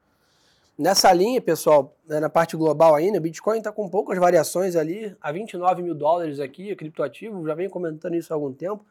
Nessa 0.78 1.12
linha, 1.12 1.42
pessoal, 1.42 1.96
né, 2.06 2.20
na 2.20 2.30
parte 2.30 2.56
global 2.56 2.96
ainda, 2.96 3.18
o 3.18 3.22
Bitcoin 3.22 3.58
está 3.58 3.72
com 3.72 3.90
poucas 3.90 4.18
variações 4.20 4.76
ali, 4.76 5.16
a 5.20 5.32
29 5.32 5.82
mil 5.82 5.96
dólares 5.96 6.40
aqui, 6.40 6.76
criptoativo, 6.76 7.46
já 7.48 7.56
venho 7.56 7.70
comentando 7.70 8.16
isso 8.16 8.32
há 8.32 8.36
algum 8.36 8.54
tempo. 8.54 8.86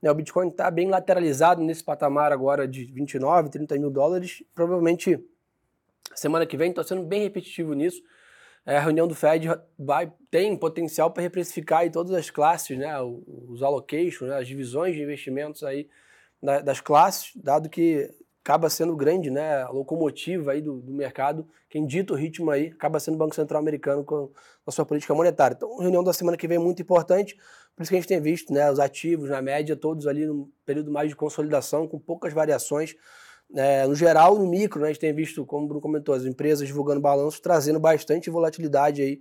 Né, 0.00 0.10
o 0.10 0.14
Bitcoin 0.14 0.48
está 0.48 0.70
bem 0.70 0.88
lateralizado 0.88 1.62
nesse 1.62 1.82
patamar 1.82 2.32
agora 2.32 2.66
de 2.66 2.84
29, 2.84 3.50
30 3.50 3.78
mil 3.78 3.90
dólares. 3.90 4.42
Provavelmente 4.54 5.18
semana 6.14 6.46
que 6.46 6.56
vem, 6.56 6.70
estou 6.70 6.84
sendo 6.84 7.02
bem 7.02 7.22
repetitivo 7.22 7.74
nisso 7.74 8.02
é, 8.68 8.76
a 8.76 8.80
reunião 8.80 9.08
do 9.08 9.14
Fed 9.14 9.48
vai, 9.78 10.12
tem 10.30 10.54
potencial 10.54 11.10
para 11.10 11.22
reprecificar 11.22 11.86
em 11.86 11.90
todas 11.90 12.12
as 12.12 12.28
classes, 12.28 12.76
né, 12.76 12.94
os 13.00 13.62
allocations, 13.62 14.28
né, 14.28 14.36
as 14.36 14.46
divisões 14.46 14.94
de 14.94 15.02
investimentos 15.02 15.62
aí 15.62 15.88
das 16.62 16.78
classes, 16.78 17.32
dado 17.34 17.70
que 17.70 18.10
acaba 18.44 18.68
sendo 18.68 18.94
grande, 18.94 19.30
né, 19.30 19.62
a 19.62 19.70
locomotiva 19.70 20.52
aí 20.52 20.60
do, 20.60 20.82
do, 20.82 20.92
mercado, 20.92 21.48
quem 21.70 21.86
dita 21.86 22.12
o 22.12 22.16
ritmo 22.16 22.50
aí 22.50 22.66
acaba 22.66 23.00
sendo 23.00 23.14
o 23.14 23.18
Banco 23.18 23.34
Central 23.34 23.58
americano 23.58 24.04
com 24.04 24.30
a 24.66 24.70
sua 24.70 24.84
política 24.84 25.14
monetária. 25.14 25.54
Então, 25.54 25.78
reunião 25.78 26.04
da 26.04 26.12
semana 26.12 26.36
que 26.36 26.46
vem 26.46 26.58
é 26.58 26.60
muito 26.60 26.82
importante, 26.82 27.38
por 27.78 27.84
isso 27.84 27.92
que 27.92 27.96
a 27.96 28.00
gente 28.00 28.08
tem 28.08 28.20
visto, 28.20 28.52
né, 28.52 28.68
os 28.68 28.80
ativos 28.80 29.30
na 29.30 29.40
média 29.40 29.76
todos 29.76 30.08
ali 30.08 30.26
num 30.26 30.50
período 30.66 30.90
mais 30.90 31.10
de 31.10 31.14
consolidação, 31.14 31.86
com 31.86 31.96
poucas 31.96 32.32
variações, 32.32 32.96
é, 33.54 33.86
no 33.86 33.94
geral, 33.94 34.36
no 34.36 34.48
micro, 34.48 34.80
né, 34.80 34.88
a 34.88 34.92
gente 34.92 35.00
tem 35.00 35.14
visto, 35.14 35.46
como 35.46 35.64
o 35.64 35.68
Bruno 35.68 35.80
comentou, 35.80 36.12
as 36.12 36.24
empresas 36.24 36.66
divulgando 36.66 37.00
balanços, 37.00 37.38
trazendo 37.38 37.78
bastante 37.78 38.28
volatilidade 38.30 39.00
aí, 39.00 39.20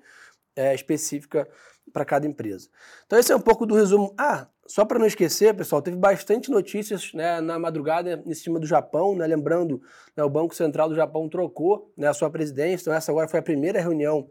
é, 0.56 0.74
específica 0.74 1.48
para 1.94 2.04
cada 2.04 2.26
empresa. 2.26 2.68
Então 3.06 3.20
esse 3.20 3.32
é 3.32 3.36
um 3.36 3.42
pouco 3.42 3.64
do 3.64 3.76
resumo. 3.76 4.12
Ah, 4.18 4.48
só 4.66 4.84
para 4.84 4.98
não 4.98 5.06
esquecer, 5.06 5.54
pessoal, 5.54 5.80
teve 5.80 5.96
bastante 5.96 6.50
notícias 6.50 7.14
né, 7.14 7.40
na 7.40 7.60
madrugada 7.60 8.24
em 8.26 8.34
cima 8.34 8.60
do 8.60 8.66
Japão, 8.66 9.16
né, 9.16 9.28
lembrando, 9.28 9.80
né, 10.16 10.24
o 10.24 10.30
Banco 10.32 10.56
Central 10.56 10.90
do 10.90 10.96
Japão 10.96 11.30
trocou 11.30 11.94
né, 11.96 12.08
a 12.08 12.14
sua 12.14 12.32
presidência, 12.32 12.86
então 12.86 12.94
essa 12.94 13.12
agora 13.12 13.28
foi 13.28 13.40
a 13.40 13.44
primeira 13.44 13.80
reunião 13.80 14.28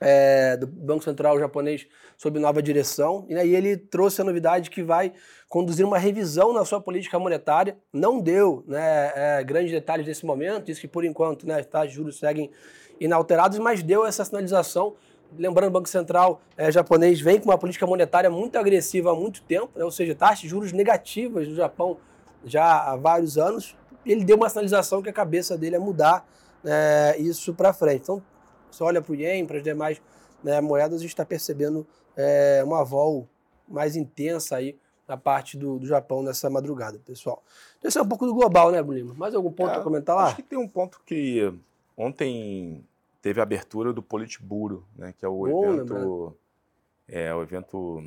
é, 0.00 0.56
do 0.56 0.66
Banco 0.66 1.04
Central 1.04 1.38
japonês 1.38 1.86
sob 2.16 2.38
nova 2.38 2.62
direção, 2.62 3.26
e 3.28 3.34
aí 3.34 3.54
ele 3.54 3.76
trouxe 3.76 4.20
a 4.20 4.24
novidade 4.24 4.70
que 4.70 4.82
vai 4.82 5.12
conduzir 5.48 5.86
uma 5.86 5.98
revisão 5.98 6.52
na 6.52 6.64
sua 6.64 6.80
política 6.80 7.18
monetária. 7.18 7.76
Não 7.92 8.20
deu 8.20 8.64
né, 8.66 9.12
é, 9.14 9.44
grandes 9.44 9.72
detalhes 9.72 10.06
nesse 10.06 10.24
momento, 10.24 10.66
disse 10.66 10.80
que 10.80 10.88
por 10.88 11.04
enquanto 11.04 11.46
né, 11.46 11.60
de 11.60 11.88
juros 11.88 12.18
seguem 12.18 12.50
inalterados, 13.00 13.58
mas 13.58 13.82
deu 13.82 14.06
essa 14.06 14.24
sinalização. 14.24 14.94
Lembrando, 15.36 15.68
o 15.68 15.72
Banco 15.72 15.88
Central 15.88 16.40
é, 16.56 16.70
japonês 16.70 17.20
vem 17.20 17.40
com 17.40 17.46
uma 17.46 17.58
política 17.58 17.86
monetária 17.86 18.30
muito 18.30 18.56
agressiva 18.56 19.10
há 19.10 19.14
muito 19.14 19.42
tempo, 19.42 19.70
né, 19.76 19.84
ou 19.84 19.90
seja, 19.90 20.14
taxas 20.14 20.40
de 20.40 20.48
juros 20.48 20.72
negativas 20.72 21.48
no 21.48 21.54
Japão 21.54 21.98
já 22.44 22.90
há 22.92 22.96
vários 22.96 23.36
anos. 23.38 23.76
Ele 24.06 24.24
deu 24.24 24.36
uma 24.36 24.48
sinalização 24.48 25.02
que 25.02 25.08
a 25.08 25.12
cabeça 25.12 25.56
dele 25.56 25.76
é 25.76 25.78
mudar 25.78 26.26
é, 26.64 27.16
isso 27.18 27.54
para 27.54 27.72
frente. 27.72 28.02
Então, 28.02 28.22
você 28.74 28.82
olha 28.82 29.00
para 29.00 29.12
o 29.12 29.14
Yen, 29.14 29.46
para 29.46 29.58
as 29.58 29.62
demais 29.62 30.00
né, 30.42 30.60
moedas, 30.60 30.98
a 30.98 31.02
gente 31.02 31.10
está 31.10 31.24
percebendo 31.24 31.86
é, 32.16 32.62
uma 32.64 32.84
vol 32.84 33.28
mais 33.68 33.96
intensa 33.96 34.56
aí 34.56 34.78
na 35.06 35.16
parte 35.16 35.56
do, 35.56 35.78
do 35.78 35.86
Japão 35.86 36.22
nessa 36.22 36.48
madrugada, 36.48 36.98
pessoal. 36.98 37.42
Então, 37.78 37.88
esse 37.88 37.98
é 37.98 38.02
um 38.02 38.08
pouco 38.08 38.26
do 38.26 38.34
global, 38.34 38.70
né, 38.70 38.80
Lima? 38.82 39.14
Mais 39.14 39.34
algum 39.34 39.52
ponto 39.52 39.70
é, 39.70 39.76
a 39.76 39.80
comentar 39.80 40.16
lá? 40.16 40.24
Acho 40.26 40.36
que 40.36 40.42
tem 40.42 40.58
um 40.58 40.68
ponto 40.68 41.00
que 41.04 41.52
ontem 41.96 42.84
teve 43.20 43.40
a 43.40 43.42
abertura 43.42 43.92
do 43.92 44.02
Politburo, 44.02 44.86
né, 44.96 45.14
que 45.16 45.24
é 45.24 45.28
o 45.28 45.46
Bom, 45.46 45.74
evento, 45.74 46.36
é 47.08 47.34
o 47.34 47.42
evento, 47.42 48.02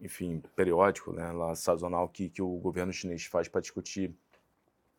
enfim, 0.00 0.42
periódico, 0.56 1.12
né, 1.12 1.30
lá 1.32 1.54
sazonal 1.54 2.08
que, 2.08 2.28
que 2.28 2.42
o 2.42 2.56
governo 2.56 2.92
chinês 2.92 3.24
faz 3.24 3.48
para 3.48 3.60
discutir 3.60 4.12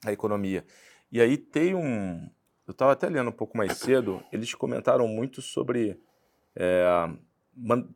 a 0.06 0.12
economia. 0.12 0.66
E 1.12 1.20
aí 1.20 1.38
tem 1.38 1.76
um, 1.76 2.30
eu 2.70 2.72
estava 2.72 2.92
até 2.92 3.10
lendo 3.10 3.30
um 3.30 3.34
pouco 3.34 3.58
mais 3.58 3.78
cedo, 3.78 4.24
eles 4.32 4.54
comentaram 4.54 5.08
muito 5.08 5.42
sobre 5.42 6.00
é, 6.56 6.86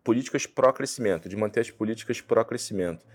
políticas 0.04 0.48
pró-crescimento, 0.48 1.30
de 1.30 1.36
manter 1.36 1.60
as 1.60 1.70
políticas 1.70 2.20
pró-crescimento. 2.20 3.06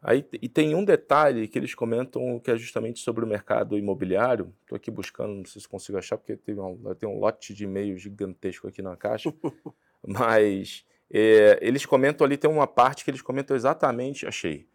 Aí, 0.00 0.24
e 0.40 0.48
tem 0.48 0.76
um 0.76 0.84
detalhe 0.84 1.48
que 1.48 1.58
eles 1.58 1.74
comentam 1.74 2.38
que 2.38 2.52
é 2.52 2.56
justamente 2.56 3.00
sobre 3.00 3.24
o 3.24 3.28
mercado 3.28 3.76
imobiliário. 3.76 4.54
Estou 4.62 4.76
aqui 4.76 4.92
buscando, 4.92 5.34
não 5.34 5.44
sei 5.44 5.60
se 5.60 5.68
consigo 5.68 5.98
achar, 5.98 6.16
porque 6.16 6.36
tem 6.36 6.56
um, 6.56 6.94
tem 6.94 7.08
um 7.08 7.18
lote 7.18 7.52
de 7.52 7.64
e-mail 7.64 7.98
gigantesco 7.98 8.68
aqui 8.68 8.80
na 8.80 8.96
caixa. 8.96 9.34
Mas 10.06 10.86
é, 11.10 11.58
eles 11.60 11.84
comentam 11.84 12.24
ali, 12.24 12.36
tem 12.36 12.48
uma 12.48 12.68
parte 12.68 13.04
que 13.04 13.10
eles 13.10 13.22
comentam 13.22 13.56
exatamente, 13.56 14.24
achei. 14.24 14.68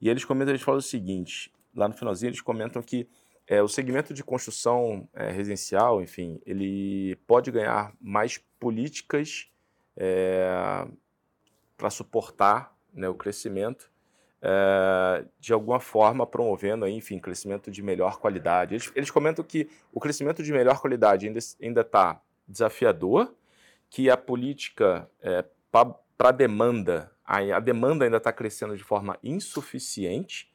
E 0.00 0.08
eles 0.08 0.24
comentam, 0.24 0.52
eles 0.52 0.62
falam 0.62 0.78
o 0.78 0.82
seguinte, 0.82 1.52
lá 1.74 1.88
no 1.88 1.94
finalzinho 1.94 2.30
eles 2.30 2.40
comentam 2.40 2.80
que 2.80 3.08
é, 3.48 3.62
o 3.62 3.68
segmento 3.68 4.12
de 4.12 4.22
construção 4.22 5.08
é, 5.14 5.30
residencial, 5.30 6.02
enfim, 6.02 6.38
ele 6.44 7.16
pode 7.26 7.50
ganhar 7.50 7.94
mais 7.98 8.36
políticas 8.60 9.50
é, 9.96 10.86
para 11.74 11.88
suportar 11.88 12.76
né, 12.92 13.08
o 13.08 13.14
crescimento, 13.14 13.90
é, 14.42 15.24
de 15.40 15.54
alguma 15.54 15.80
forma 15.80 16.26
promovendo, 16.26 16.86
enfim, 16.86 17.18
crescimento 17.18 17.70
de 17.70 17.82
melhor 17.82 18.18
qualidade. 18.18 18.74
Eles, 18.74 18.92
eles 18.94 19.10
comentam 19.10 19.42
que 19.42 19.70
o 19.94 19.98
crescimento 19.98 20.42
de 20.42 20.52
melhor 20.52 20.78
qualidade 20.78 21.26
ainda 21.26 21.80
está 21.80 22.20
desafiador, 22.46 23.34
que 23.88 24.10
a 24.10 24.16
política 24.18 25.10
é, 25.22 25.42
para 25.70 26.28
a 26.28 26.32
demanda, 26.32 27.10
a 27.24 27.60
demanda 27.60 28.04
ainda 28.04 28.18
está 28.18 28.32
crescendo 28.32 28.76
de 28.76 28.84
forma 28.84 29.18
insuficiente, 29.22 30.52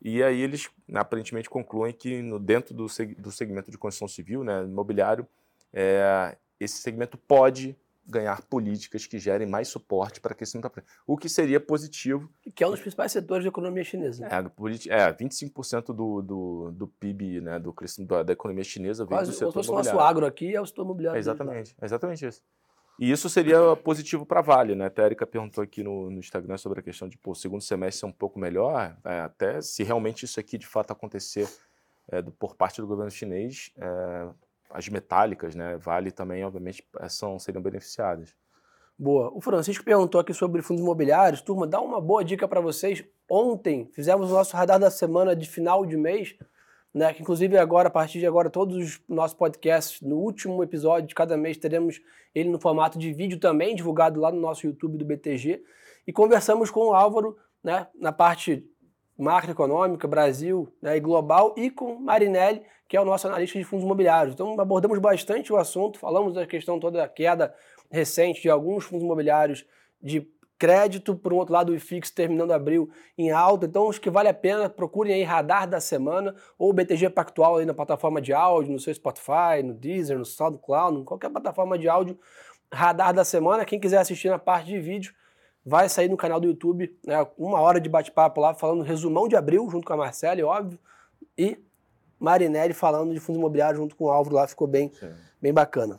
e 0.00 0.22
aí 0.22 0.40
eles 0.40 0.68
aparentemente 0.94 1.48
concluem 1.48 1.92
que 1.92 2.22
no, 2.22 2.38
dentro 2.38 2.74
do, 2.74 2.86
do 3.18 3.32
segmento 3.32 3.70
de 3.70 3.78
construção 3.78 4.08
civil, 4.08 4.44
né, 4.44 4.62
imobiliário, 4.64 5.26
é, 5.72 6.36
esse 6.58 6.78
segmento 6.78 7.16
pode 7.16 7.76
ganhar 8.06 8.42
políticas 8.42 9.06
que 9.06 9.18
gerem 9.18 9.46
mais 9.46 9.68
suporte 9.68 10.20
para 10.20 10.34
crescimento 10.34 10.70
da 10.74 10.82
O 11.06 11.16
que 11.16 11.28
seria 11.28 11.60
positivo. 11.60 12.28
Que 12.54 12.64
é 12.64 12.66
um 12.66 12.70
dos 12.70 12.80
principais 12.80 13.12
setores 13.12 13.44
da 13.44 13.48
economia 13.48 13.84
chinesa. 13.84 14.26
É, 14.26 14.36
é 14.88 15.12
25% 15.12 15.94
do, 15.94 16.20
do, 16.20 16.70
do 16.72 16.86
PIB, 16.88 17.40
né, 17.40 17.58
do 17.58 17.72
crescimento 17.72 18.22
da, 18.24 18.32
economia 18.32 18.64
chinesa 18.64 19.04
vem 19.04 19.16
Quase, 19.16 19.30
do 19.30 19.34
setor 19.34 19.50
imobiliário. 19.64 19.90
O 19.90 19.92
nosso 19.94 20.00
agro 20.00 20.26
aqui 20.26 20.54
é 20.54 20.60
o 20.60 20.66
setor 20.66 20.84
imobiliário. 20.84 21.16
É 21.16 21.20
exatamente, 21.20 21.76
é 21.80 21.84
exatamente 21.84 22.26
isso. 22.26 22.42
E 23.00 23.10
isso 23.10 23.30
seria 23.30 23.74
positivo 23.76 24.26
para 24.26 24.40
a 24.40 24.42
Vale, 24.42 24.74
né? 24.74 24.92
A 24.94 25.02
Erika 25.02 25.26
perguntou 25.26 25.64
aqui 25.64 25.82
no, 25.82 26.10
no, 26.10 26.18
Instagram 26.18 26.58
sobre 26.58 26.80
a 26.80 26.82
questão 26.82 27.08
de, 27.08 27.16
pô, 27.16 27.30
o 27.30 27.34
segundo 27.34 27.62
semestre 27.62 28.00
ser 28.00 28.04
um 28.06 28.12
pouco 28.12 28.38
melhor, 28.38 28.94
é, 29.02 29.20
até 29.20 29.62
se 29.62 29.82
realmente 29.82 30.26
isso 30.26 30.38
aqui 30.38 30.58
de 30.58 30.66
fato 30.66 30.92
acontecer 30.92 31.48
é, 32.12 32.20
do, 32.20 32.30
por 32.30 32.54
parte 32.54 32.78
do 32.78 32.86
governo 32.86 33.10
chinês, 33.10 33.72
é, 33.78 34.28
as 34.68 34.86
metálicas, 34.90 35.54
né? 35.54 35.78
Vale 35.78 36.10
também, 36.10 36.44
obviamente, 36.44 36.86
é, 36.98 37.08
são, 37.08 37.38
seriam 37.38 37.62
beneficiadas. 37.62 38.36
Boa. 38.98 39.32
O 39.34 39.40
Francisco 39.40 39.82
perguntou 39.82 40.20
aqui 40.20 40.34
sobre 40.34 40.60
fundos 40.60 40.82
imobiliários. 40.82 41.40
Turma, 41.40 41.66
dá 41.66 41.80
uma 41.80 42.02
boa 42.02 42.22
dica 42.22 42.46
para 42.46 42.60
vocês. 42.60 43.02
Ontem 43.30 43.88
fizemos 43.94 44.30
o 44.30 44.34
nosso 44.34 44.54
radar 44.54 44.78
da 44.78 44.90
semana 44.90 45.34
de 45.34 45.48
final 45.48 45.86
de 45.86 45.96
mês 45.96 46.36
né? 46.94 47.12
Que 47.12 47.22
inclusive 47.22 47.56
agora, 47.56 47.88
a 47.88 47.90
partir 47.90 48.18
de 48.18 48.26
agora, 48.26 48.50
todos 48.50 48.76
os 48.76 49.00
nossos 49.08 49.36
podcasts, 49.36 50.00
no 50.00 50.16
último 50.16 50.62
episódio 50.62 51.08
de 51.08 51.14
cada 51.14 51.36
mês, 51.36 51.56
teremos 51.56 52.00
ele 52.34 52.48
no 52.48 52.60
formato 52.60 52.98
de 52.98 53.12
vídeo 53.12 53.38
também, 53.38 53.74
divulgado 53.74 54.20
lá 54.20 54.30
no 54.30 54.40
nosso 54.40 54.66
YouTube 54.66 54.98
do 54.98 55.04
BTG. 55.04 55.62
E 56.06 56.12
conversamos 56.12 56.70
com 56.70 56.88
o 56.88 56.94
Álvaro, 56.94 57.36
né, 57.62 57.86
na 57.98 58.12
parte 58.12 58.66
macroeconômica, 59.16 60.08
Brasil 60.08 60.72
né, 60.80 60.96
e 60.96 61.00
global, 61.00 61.54
e 61.56 61.70
com 61.70 61.96
Marinelli, 61.96 62.62
que 62.88 62.96
é 62.96 63.00
o 63.00 63.04
nosso 63.04 63.28
analista 63.28 63.58
de 63.58 63.64
fundos 63.64 63.84
imobiliários. 63.84 64.34
Então 64.34 64.58
abordamos 64.58 64.98
bastante 64.98 65.52
o 65.52 65.56
assunto, 65.56 65.98
falamos 65.98 66.34
da 66.34 66.46
questão 66.46 66.80
toda 66.80 66.98
da 66.98 67.08
queda 67.08 67.54
recente 67.90 68.42
de 68.42 68.48
alguns 68.48 68.84
fundos 68.84 69.04
imobiliários 69.04 69.66
de 70.02 70.26
crédito, 70.60 71.16
por 71.16 71.32
um 71.32 71.36
outro 71.36 71.54
lado 71.54 71.72
o 71.72 71.74
IFIX 71.74 72.10
terminando 72.10 72.52
abril 72.52 72.90
em 73.16 73.30
alta, 73.30 73.64
então 73.64 73.88
acho 73.88 73.98
que 73.98 74.10
vale 74.10 74.28
a 74.28 74.34
pena, 74.34 74.68
procurem 74.68 75.14
aí 75.14 75.22
Radar 75.22 75.66
da 75.66 75.80
Semana 75.80 76.34
ou 76.58 76.68
o 76.68 76.72
BTG 76.74 77.08
Pactual 77.08 77.56
aí 77.56 77.64
na 77.64 77.72
plataforma 77.72 78.20
de 78.20 78.34
áudio, 78.34 78.70
no 78.70 78.78
seu 78.78 78.92
Spotify, 78.92 79.62
no 79.64 79.72
Deezer, 79.72 80.18
no 80.18 80.24
SoundCloud, 80.26 80.98
em 80.98 81.04
qualquer 81.04 81.30
plataforma 81.30 81.78
de 81.78 81.88
áudio, 81.88 82.18
Radar 82.70 83.14
da 83.14 83.24
Semana, 83.24 83.64
quem 83.64 83.80
quiser 83.80 84.00
assistir 84.00 84.28
na 84.28 84.38
parte 84.38 84.66
de 84.66 84.78
vídeo, 84.78 85.14
vai 85.64 85.88
sair 85.88 86.10
no 86.10 86.16
canal 86.16 86.38
do 86.38 86.46
YouTube, 86.46 86.94
né, 87.06 87.26
uma 87.38 87.58
hora 87.58 87.80
de 87.80 87.88
bate-papo 87.88 88.38
lá, 88.42 88.52
falando 88.52 88.82
resumão 88.82 89.28
de 89.28 89.36
abril, 89.36 89.66
junto 89.70 89.86
com 89.86 89.94
a 89.94 89.96
Marcela, 89.96 90.44
óbvio, 90.44 90.78
e 91.38 91.58
Marinelli 92.18 92.74
falando 92.74 93.14
de 93.14 93.18
fundo 93.18 93.38
imobiliário 93.38 93.78
junto 93.78 93.96
com 93.96 94.04
o 94.04 94.10
Álvaro 94.10 94.36
lá, 94.36 94.46
ficou 94.46 94.66
bem, 94.66 94.92
bem 95.40 95.54
bacana. 95.54 95.98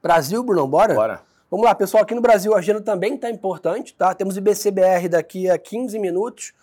Brasil, 0.00 0.44
Brunão, 0.44 0.68
bora? 0.68 0.94
Bora. 0.94 1.31
Vamos 1.52 1.66
lá, 1.66 1.74
pessoal, 1.74 2.02
aqui 2.02 2.14
no 2.14 2.22
Brasil 2.22 2.54
a 2.54 2.60
agenda 2.60 2.80
também 2.80 3.14
está 3.14 3.28
importante, 3.28 3.94
tá? 3.94 4.14
Temos 4.14 4.36
o 4.36 4.38
IBCBR 4.38 5.06
daqui 5.06 5.50
a 5.50 5.58
15 5.58 5.98
minutos, 5.98 6.54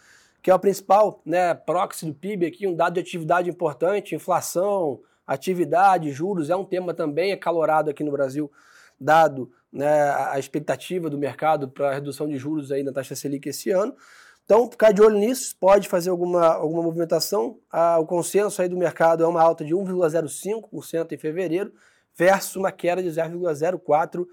que 0.41 0.49
é 0.49 0.55
o 0.55 0.57
principal 0.57 1.21
né, 1.23 1.53
proxy 1.53 2.07
do 2.07 2.13
PIB 2.15 2.47
aqui, 2.47 2.65
um 2.65 2.73
dado 2.73 2.95
de 2.95 2.99
atividade 2.99 3.47
importante, 3.47 4.15
inflação, 4.15 4.99
atividade, 5.27 6.11
juros, 6.11 6.49
é 6.49 6.55
um 6.55 6.65
tema 6.65 6.91
também 6.91 7.31
acalorado 7.31 7.91
aqui 7.91 8.03
no 8.03 8.11
Brasil, 8.11 8.51
dado 8.99 9.51
né, 9.71 10.09
a 10.09 10.39
expectativa 10.39 11.07
do 11.07 11.19
mercado 11.19 11.69
para 11.69 11.91
a 11.91 11.93
redução 11.93 12.27
de 12.27 12.39
juros 12.39 12.71
aí 12.71 12.81
na 12.81 12.91
taxa 12.91 13.15
Selic 13.15 13.47
esse 13.47 13.69
ano. 13.69 13.95
Então, 14.43 14.71
ficar 14.71 14.91
de 14.91 15.03
olho 15.03 15.19
nisso, 15.19 15.55
pode 15.59 15.87
fazer 15.87 16.09
alguma, 16.09 16.47
alguma 16.47 16.81
movimentação. 16.81 17.59
Ah, 17.71 17.99
o 17.99 18.07
consenso 18.07 18.59
aí 18.59 18.67
do 18.67 18.75
mercado 18.75 19.23
é 19.23 19.27
uma 19.27 19.43
alta 19.43 19.63
de 19.63 19.75
1,05% 19.75 21.11
em 21.11 21.17
fevereiro, 21.19 21.71
versus 22.15 22.55
uma 22.55 22.71
queda 22.71 23.03
de 23.03 23.09
0,04% 23.09 24.25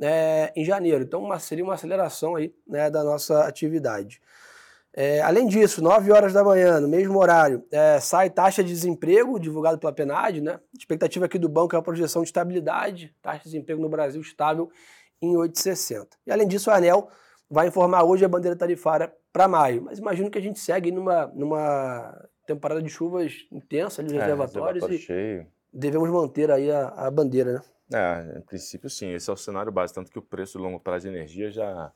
é, 0.00 0.52
em 0.56 0.64
janeiro. 0.64 1.04
Então 1.04 1.22
uma, 1.22 1.38
seria 1.38 1.64
uma 1.64 1.74
aceleração 1.74 2.36
aí, 2.36 2.54
né, 2.66 2.90
da 2.90 3.02
nossa 3.02 3.44
atividade. 3.44 4.20
É, 4.96 5.20
além 5.22 5.48
disso, 5.48 5.82
9 5.82 6.12
horas 6.12 6.32
da 6.32 6.44
manhã, 6.44 6.80
no 6.80 6.86
mesmo 6.86 7.18
horário, 7.18 7.64
é, 7.72 7.98
sai 7.98 8.30
taxa 8.30 8.62
de 8.62 8.70
desemprego 8.70 9.40
divulgado 9.40 9.76
pela 9.76 9.92
PNAD, 9.92 10.40
né? 10.40 10.52
A 10.52 10.78
expectativa 10.78 11.24
aqui 11.24 11.36
do 11.36 11.48
banco 11.48 11.74
é 11.74 11.78
a 11.78 11.82
projeção 11.82 12.22
de 12.22 12.28
estabilidade, 12.28 13.12
taxa 13.20 13.38
de 13.38 13.44
desemprego 13.46 13.82
no 13.82 13.88
Brasil 13.88 14.20
estável 14.20 14.70
em 15.20 15.34
8,60. 15.34 16.06
E 16.24 16.30
além 16.30 16.46
disso, 16.46 16.70
a 16.70 16.76
ANEL 16.76 17.08
vai 17.50 17.66
informar 17.66 18.04
hoje 18.04 18.24
a 18.24 18.28
bandeira 18.28 18.56
tarifária 18.56 19.12
para 19.32 19.48
maio. 19.48 19.82
Mas 19.82 19.98
imagino 19.98 20.30
que 20.30 20.38
a 20.38 20.40
gente 20.40 20.60
segue 20.60 20.92
numa, 20.92 21.26
numa 21.26 22.28
temporada 22.46 22.80
de 22.80 22.88
chuvas 22.88 23.32
intensa 23.50 24.00
ali 24.00 24.12
nos 24.12 24.18
é, 24.18 24.20
reservatórios 24.20 24.88
e 24.88 24.98
cheio. 24.98 25.46
Devemos 25.74 26.08
manter 26.08 26.50
aí 26.50 26.70
a, 26.70 26.88
a 26.88 27.10
bandeira, 27.10 27.54
né? 27.54 27.62
É, 27.92 28.38
em 28.38 28.40
princípio 28.40 28.88
sim, 28.88 29.12
esse 29.12 29.28
é 29.28 29.32
o 29.32 29.36
cenário 29.36 29.70
básico, 29.70 30.00
tanto 30.00 30.10
que 30.10 30.18
o 30.18 30.22
preço 30.22 30.56
de 30.56 30.64
longo 30.64 30.80
prazo 30.80 31.08
de 31.08 31.14
energia 31.14 31.50
já, 31.50 31.92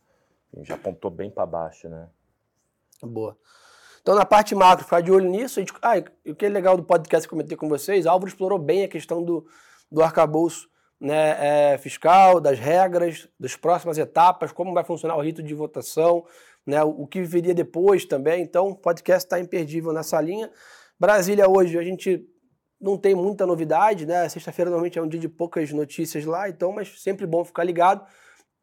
já 0.62 0.75
apontou 0.75 1.11
bem 1.11 1.30
para 1.30 1.47
baixo, 1.47 1.88
né? 1.88 2.08
Boa. 3.02 3.37
Então, 4.02 4.14
na 4.14 4.25
parte 4.25 4.54
macro, 4.54 4.85
ficar 4.85 5.00
de 5.00 5.12
olho 5.12 5.28
nisso. 5.28 5.61
Gente, 5.61 5.73
ah, 5.82 5.94
o 6.26 6.35
que 6.35 6.47
é 6.47 6.49
legal 6.49 6.76
do 6.76 6.82
podcast 6.82 7.26
que 7.26 7.32
eu 7.32 7.37
comentei 7.37 7.56
com 7.56 7.68
vocês, 7.68 8.06
Álvaro 8.06 8.28
explorou 8.28 8.58
bem 8.58 8.85
a 8.85 8.88
questão 8.88 9.23
do, 9.23 9.47
do 9.90 10.02
arcabouço 10.02 10.68
né, 11.00 11.73
é, 11.75 11.78
fiscal, 11.78 12.40
das 12.40 12.58
regras, 12.58 13.28
das 13.38 13.54
próximas 13.54 13.99
etapas, 13.99 14.50
como 14.50 14.75
vai 14.75 14.85
funcionar 14.85 15.16
o 15.16 15.20
rito 15.20 15.42
de 15.42 15.54
votação, 15.54 16.25
né, 16.66 16.82
o, 16.82 17.02
o 17.02 17.06
que 17.06 17.23
viria 17.23 17.54
depois 17.54 18.04
também. 18.04 18.42
Então, 18.42 18.68
o 18.68 18.76
podcast 18.76 19.26
está 19.26 19.38
imperdível 19.38 19.92
nessa 19.92 20.20
linha. 20.20 20.50
Brasília 20.99 21.49
hoje, 21.49 21.78
a 21.78 21.82
gente 21.82 22.26
não 22.80 22.97
tem 22.97 23.14
muita 23.14 23.44
novidade, 23.44 24.06
né? 24.06 24.28
Sexta-feira 24.28 24.70
normalmente 24.70 24.99
é 24.99 25.02
um 25.02 25.08
dia 25.08 25.20
de 25.20 25.28
poucas 25.28 25.73
notícias 25.73 26.25
lá, 26.25 26.49
então, 26.49 26.73
mas 26.73 27.02
sempre 27.02 27.26
bom 27.26 27.44
ficar 27.44 27.64
ligado. 27.64 28.06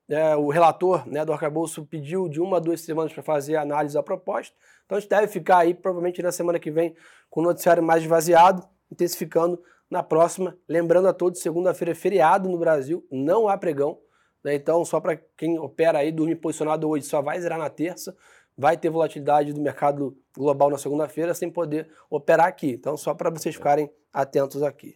É, 0.07 0.35
o 0.35 0.49
relator 0.49 1.07
né, 1.07 1.25
do 1.25 1.33
arcabouço 1.33 1.85
pediu 1.85 2.29
de 2.29 2.39
uma 2.39 2.57
a 2.57 2.59
duas 2.59 2.81
semanas 2.81 3.11
para 3.11 3.23
fazer 3.23 3.55
a 3.55 3.61
análise 3.61 3.95
da 3.95 4.03
proposta. 4.03 4.55
Então 4.85 4.97
a 4.97 5.01
gente 5.01 5.09
deve 5.09 5.27
ficar 5.27 5.59
aí, 5.59 5.73
provavelmente 5.73 6.21
na 6.21 6.31
semana 6.31 6.59
que 6.59 6.69
vem, 6.69 6.95
com 7.29 7.41
o 7.41 7.43
noticiário 7.43 7.81
mais 7.81 8.03
esvaziado, 8.03 8.63
intensificando 8.91 9.61
na 9.89 10.03
próxima. 10.03 10.57
Lembrando 10.69 11.07
a 11.07 11.13
todos, 11.13 11.41
segunda-feira 11.41 11.91
é 11.91 11.95
feriado 11.95 12.47
no 12.47 12.57
Brasil, 12.57 13.05
não 13.11 13.49
há 13.49 13.57
pregão. 13.57 13.99
Né? 14.43 14.53
Então, 14.55 14.85
só 14.85 14.99
para 14.99 15.17
quem 15.35 15.57
opera 15.57 15.99
aí, 15.99 16.11
dormir 16.11 16.35
posicionado 16.35 16.87
hoje, 16.87 17.05
só 17.05 17.21
vai 17.21 17.39
zerar 17.39 17.57
na 17.57 17.69
terça 17.69 18.15
vai 18.57 18.77
ter 18.77 18.89
volatilidade 18.89 19.53
do 19.53 19.61
mercado 19.61 20.17
global 20.35 20.69
na 20.69 20.77
segunda-feira 20.77 21.33
sem 21.33 21.49
poder 21.49 21.89
operar 22.09 22.47
aqui. 22.47 22.71
Então, 22.71 22.95
só 22.95 23.13
para 23.13 23.29
vocês 23.29 23.55
ficarem 23.55 23.89
atentos 24.13 24.63
aqui. 24.63 24.95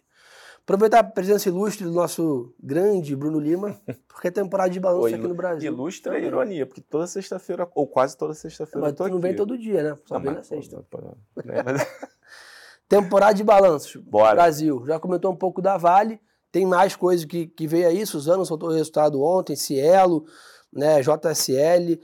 Aproveitar 0.62 1.00
a 1.00 1.04
presença 1.04 1.48
ilustre 1.48 1.84
do 1.84 1.92
nosso 1.92 2.54
grande 2.62 3.16
Bruno 3.16 3.40
Lima, 3.40 3.80
porque 4.06 4.28
é 4.28 4.30
temporada 4.30 4.70
de 4.70 4.78
balanço 4.78 5.14
aqui 5.14 5.26
no 5.26 5.34
Brasil. 5.34 5.72
Ilustre 5.72 6.14
é 6.14 6.24
ironia, 6.24 6.66
porque 6.66 6.80
toda 6.80 7.06
sexta-feira, 7.06 7.68
ou 7.74 7.86
quase 7.86 8.16
toda 8.16 8.34
sexta-feira, 8.34 8.88
eu 8.88 8.92
tô 8.92 9.04
tu 9.04 9.08
não 9.08 9.16
aqui. 9.16 9.26
vem 9.26 9.36
todo 9.36 9.58
dia, 9.58 9.82
né? 9.82 9.98
Só 10.04 10.18
vem 10.18 10.32
na 10.32 10.42
sexta. 10.42 10.84
Né, 11.44 11.54
temporada 12.88 13.34
de 13.34 13.42
balanços. 13.42 13.96
Bora. 13.96 14.34
Brasil. 14.34 14.84
Já 14.86 15.00
comentou 15.00 15.32
um 15.32 15.36
pouco 15.36 15.60
da 15.60 15.76
Vale. 15.76 16.20
Tem 16.52 16.66
mais 16.66 16.94
coisa 16.94 17.26
que, 17.26 17.46
que 17.46 17.66
veio 17.66 17.88
aí. 17.88 18.04
Suzano 18.06 18.44
soltou 18.44 18.68
o 18.68 18.72
resultado 18.72 19.22
ontem, 19.22 19.56
Cielo, 19.56 20.24
né, 20.72 21.00
JSL. 21.00 21.98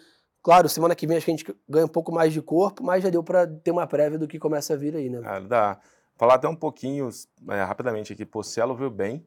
Claro, 0.46 0.68
semana 0.68 0.94
que 0.94 1.08
vem 1.08 1.16
acho 1.16 1.26
que 1.26 1.32
a 1.32 1.36
gente 1.36 1.56
ganha 1.68 1.86
um 1.86 1.88
pouco 1.88 2.12
mais 2.12 2.32
de 2.32 2.40
corpo, 2.40 2.84
mas 2.84 3.02
já 3.02 3.10
deu 3.10 3.20
para 3.20 3.48
ter 3.48 3.72
uma 3.72 3.84
prévia 3.84 4.16
do 4.16 4.28
que 4.28 4.38
começa 4.38 4.74
a 4.74 4.76
vir 4.76 4.94
aí, 4.94 5.10
né? 5.10 5.20
Ah, 5.24 5.40
dá. 5.40 5.80
Falar 6.14 6.34
até 6.34 6.46
um 6.46 6.54
pouquinho, 6.54 7.08
é, 7.48 7.64
rapidamente 7.64 8.12
aqui, 8.12 8.24
pô, 8.24 8.44
Cielo 8.44 8.72
veio 8.76 8.88
bem, 8.88 9.26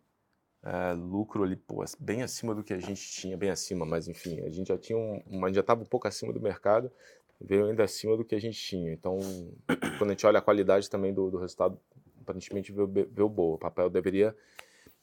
é, 0.64 0.94
lucro 0.94 1.44
ali, 1.44 1.58
pô, 1.58 1.84
bem 2.00 2.24
acima 2.24 2.56
do 2.56 2.64
que 2.64 2.74
a 2.74 2.80
gente 2.80 3.06
tinha, 3.06 3.36
bem 3.36 3.50
acima, 3.50 3.86
mas 3.86 4.08
enfim, 4.08 4.40
a 4.46 4.50
gente 4.50 4.70
já 4.70 4.78
tinha 4.78 4.98
um, 4.98 5.22
já 5.54 5.60
estava 5.60 5.82
um 5.82 5.86
pouco 5.86 6.08
acima 6.08 6.32
do 6.32 6.40
mercado, 6.40 6.90
veio 7.42 7.66
ainda 7.66 7.84
acima 7.84 8.16
do 8.16 8.24
que 8.24 8.34
a 8.34 8.40
gente 8.40 8.58
tinha. 8.58 8.94
Então, 8.94 9.20
quando 10.00 10.12
a 10.12 10.14
gente 10.14 10.26
olha 10.26 10.40
a 10.40 10.42
qualidade 10.42 10.90
também 10.90 11.14
do, 11.14 11.30
do 11.30 11.38
resultado, 11.38 11.78
aparentemente 12.22 12.72
veio, 12.72 12.88
veio 12.88 13.28
boa. 13.28 13.56
O 13.56 13.60
papel 13.60 13.90
deveria, 13.90 14.34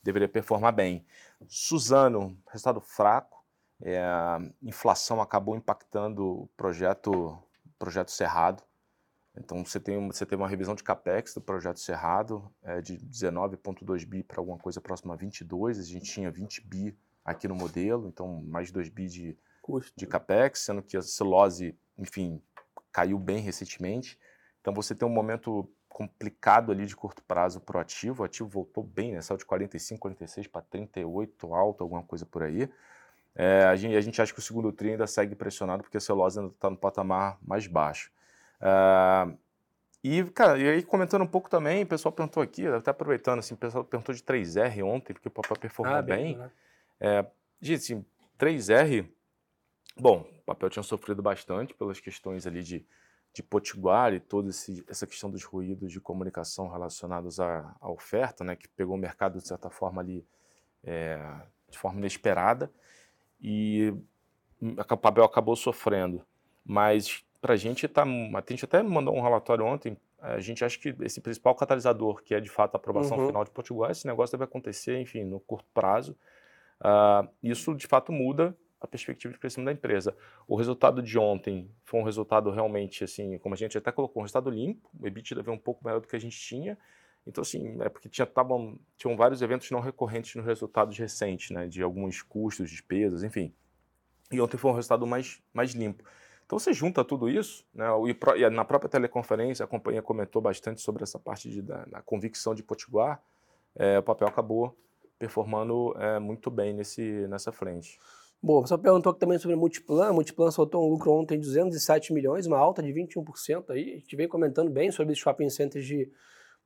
deveria 0.02 0.30
performar 0.30 0.72
bem. 0.72 1.04
Suzano, 1.46 2.38
resultado 2.50 2.80
fraco, 2.80 3.35
é, 3.80 3.98
a 3.98 4.38
inflação 4.62 5.20
acabou 5.20 5.56
impactando 5.56 6.24
o 6.24 6.46
projeto, 6.56 7.38
projeto 7.78 8.10
Cerrado. 8.10 8.62
Então 9.38 9.64
você 9.64 9.78
tem, 9.78 10.06
você 10.06 10.24
tem 10.24 10.38
uma 10.38 10.48
revisão 10.48 10.74
de 10.74 10.82
capex 10.82 11.34
do 11.34 11.40
projeto 11.40 11.78
Cerrado 11.78 12.50
é, 12.62 12.80
de 12.80 12.96
19,2 12.98 14.06
bi 14.06 14.22
para 14.22 14.40
alguma 14.40 14.58
coisa 14.58 14.80
próxima 14.80 15.14
a 15.14 15.16
22. 15.16 15.78
A 15.78 15.82
gente 15.82 16.10
tinha 16.10 16.30
20 16.30 16.66
bi 16.66 16.96
aqui 17.24 17.46
no 17.46 17.54
modelo, 17.54 18.08
então 18.08 18.42
mais 18.44 18.70
2 18.70 18.88
bi 18.88 19.08
de, 19.08 19.38
Custo. 19.60 19.92
de 19.96 20.06
capex, 20.06 20.60
sendo 20.60 20.82
que 20.82 20.96
a 20.96 21.02
celulose, 21.02 21.78
enfim, 21.98 22.40
caiu 22.90 23.18
bem 23.18 23.40
recentemente. 23.40 24.18
Então 24.60 24.72
você 24.72 24.94
tem 24.94 25.06
um 25.06 25.12
momento 25.12 25.68
complicado 25.88 26.72
ali 26.72 26.86
de 26.86 26.96
curto 26.96 27.22
prazo 27.22 27.60
para 27.60 27.76
o 27.76 27.80
ativo. 27.80 28.22
O 28.22 28.26
ativo 28.26 28.48
voltou 28.48 28.82
bem, 28.82 29.12
né? 29.12 29.20
Saiu 29.20 29.38
de 29.38 29.44
45, 29.44 30.00
46 30.00 30.46
para 30.46 30.62
38 30.62 31.54
alto, 31.54 31.82
alguma 31.82 32.02
coisa 32.02 32.24
por 32.24 32.42
aí. 32.42 32.70
É, 33.38 33.64
a, 33.64 33.76
gente, 33.76 33.94
a 33.94 34.00
gente 34.00 34.20
acha 34.20 34.32
que 34.32 34.38
o 34.38 34.42
segundo 34.42 34.72
tri 34.72 34.92
ainda 34.92 35.06
segue 35.06 35.34
pressionado 35.34 35.82
porque 35.82 35.98
a 35.98 36.00
celulose 36.00 36.38
ainda 36.38 36.50
está 36.52 36.70
no 36.70 36.76
patamar 36.76 37.38
mais 37.42 37.66
baixo. 37.66 38.10
Uh, 38.58 39.36
e, 40.02 40.24
cara, 40.30 40.58
e 40.58 40.66
aí 40.66 40.82
comentando 40.82 41.22
um 41.22 41.26
pouco 41.26 41.50
também, 41.50 41.82
o 41.82 41.86
pessoal 41.86 42.12
perguntou 42.12 42.42
aqui, 42.42 42.66
até 42.66 42.90
aproveitando, 42.90 43.40
assim, 43.40 43.54
o 43.54 43.56
pessoal 43.56 43.84
perguntou 43.84 44.14
de 44.14 44.22
3R 44.22 44.82
ontem, 44.84 45.12
porque 45.12 45.28
o 45.28 45.30
papel 45.30 45.56
performou 45.58 45.96
ah, 45.96 46.00
bem. 46.00 46.24
bem. 46.24 46.36
Né? 46.36 46.50
É, 46.98 47.26
gente, 47.60 47.78
assim, 47.78 48.06
3R, 48.38 49.06
bom, 49.98 50.20
o 50.20 50.44
papel 50.46 50.70
tinha 50.70 50.82
sofrido 50.82 51.20
bastante 51.20 51.74
pelas 51.74 52.00
questões 52.00 52.46
ali 52.46 52.62
de, 52.62 52.86
de 53.34 53.42
Potiguar 53.42 54.14
e 54.14 54.20
toda 54.20 54.48
esse, 54.48 54.82
essa 54.88 55.06
questão 55.06 55.30
dos 55.30 55.44
ruídos 55.44 55.92
de 55.92 56.00
comunicação 56.00 56.68
relacionados 56.68 57.38
à, 57.38 57.76
à, 57.80 57.90
oferta, 57.90 58.42
né, 58.44 58.56
que 58.56 58.68
pegou 58.68 58.94
o 58.94 58.98
mercado, 58.98 59.38
de 59.38 59.46
certa 59.46 59.68
forma, 59.68 60.00
ali 60.00 60.26
é, 60.82 61.18
de 61.68 61.76
forma 61.76 61.98
inesperada, 61.98 62.72
e 63.40 63.94
o 64.60 64.96
papel 64.96 65.24
acabou 65.24 65.56
sofrendo. 65.56 66.22
Mas 66.64 67.24
para 67.40 67.54
a 67.54 67.56
gente 67.56 67.86
tá, 67.86 68.02
a 68.02 68.50
gente 68.50 68.64
até 68.64 68.82
mandou 68.82 69.14
um 69.14 69.22
relatório 69.22 69.64
ontem, 69.64 69.96
a 70.18 70.40
gente 70.40 70.64
acha 70.64 70.78
que 70.78 70.94
esse 71.02 71.20
principal 71.20 71.54
catalisador, 71.54 72.22
que 72.22 72.34
é 72.34 72.40
de 72.40 72.48
fato 72.48 72.74
a 72.74 72.78
aprovação 72.78 73.18
uhum. 73.18 73.26
final 73.28 73.44
de 73.44 73.50
Potiguar, 73.50 73.90
esse 73.90 74.06
negócio 74.06 74.36
deve 74.36 74.44
acontecer, 74.44 74.98
enfim, 75.00 75.24
no 75.24 75.38
curto 75.40 75.68
prazo. 75.72 76.16
Uh, 76.80 77.28
isso 77.42 77.74
de 77.74 77.86
fato 77.86 78.12
muda 78.12 78.56
a 78.80 78.86
perspectiva 78.86 79.32
de 79.32 79.38
crescimento 79.40 79.66
da 79.66 79.72
empresa. 79.72 80.16
O 80.46 80.56
resultado 80.56 81.02
de 81.02 81.18
ontem 81.18 81.70
foi 81.84 82.00
um 82.00 82.02
resultado 82.02 82.50
realmente, 82.50 83.04
assim, 83.04 83.38
como 83.38 83.54
a 83.54 83.58
gente 83.58 83.76
até 83.78 83.90
colocou, 83.92 84.20
um 84.20 84.24
resultado 84.24 84.50
limpo, 84.50 84.88
o 84.98 85.06
EBITDA 85.06 85.42
veio 85.42 85.56
um 85.56 85.60
pouco 85.60 85.84
maior 85.84 86.00
do 86.00 86.06
que 86.06 86.16
a 86.16 86.20
gente 86.20 86.38
tinha, 86.38 86.76
então, 87.26 87.42
assim, 87.42 87.76
é 87.80 87.88
porque 87.88 88.08
tinha, 88.08 88.24
tavam, 88.24 88.78
tinham 88.96 89.16
vários 89.16 89.42
eventos 89.42 89.70
não 89.70 89.80
recorrentes 89.80 90.34
nos 90.36 90.46
resultados 90.46 90.96
recentes, 90.96 91.50
né, 91.50 91.66
de 91.66 91.82
alguns 91.82 92.22
custos, 92.22 92.70
despesas, 92.70 93.24
enfim. 93.24 93.52
E 94.30 94.40
ontem 94.40 94.56
foi 94.56 94.70
um 94.70 94.74
resultado 94.74 95.06
mais, 95.06 95.42
mais 95.52 95.72
limpo. 95.72 96.04
Então 96.44 96.58
você 96.58 96.72
junta 96.72 97.04
tudo 97.04 97.28
isso, 97.28 97.66
né, 97.74 97.86
e 98.36 98.50
na 98.50 98.64
própria 98.64 98.88
teleconferência 98.88 99.64
a 99.64 99.68
companhia 99.68 100.00
comentou 100.00 100.40
bastante 100.40 100.80
sobre 100.80 101.02
essa 101.02 101.18
parte 101.18 101.50
de, 101.50 101.60
da, 101.60 101.84
da 101.86 102.02
convicção 102.02 102.54
de 102.54 102.62
Potiguar, 102.62 103.20
é, 103.74 103.98
o 103.98 104.02
papel 104.02 104.28
acabou 104.28 104.76
performando 105.18 105.94
é, 105.98 106.18
muito 106.20 106.50
bem 106.50 106.72
nesse, 106.72 107.02
nessa 107.28 107.50
frente. 107.50 107.98
Bom, 108.40 108.60
você 108.64 108.76
perguntou 108.78 109.12
também 109.12 109.38
sobre 109.38 109.56
Multiplan. 109.56 110.12
Multiplan 110.12 110.50
soltou 110.50 110.86
um 110.86 110.90
lucro 110.90 111.10
ontem 111.12 111.38
de 111.38 111.46
207 111.46 112.12
milhões, 112.12 112.46
uma 112.46 112.58
alta 112.58 112.82
de 112.82 112.92
21% 112.92 113.70
aí. 113.70 113.94
A 113.94 113.96
gente 113.96 114.14
vem 114.14 114.28
comentando 114.28 114.70
bem 114.70 114.90
sobre 114.90 115.12
os 115.12 115.18
shopping 115.18 115.48
centers 115.48 115.84
de, 115.84 116.10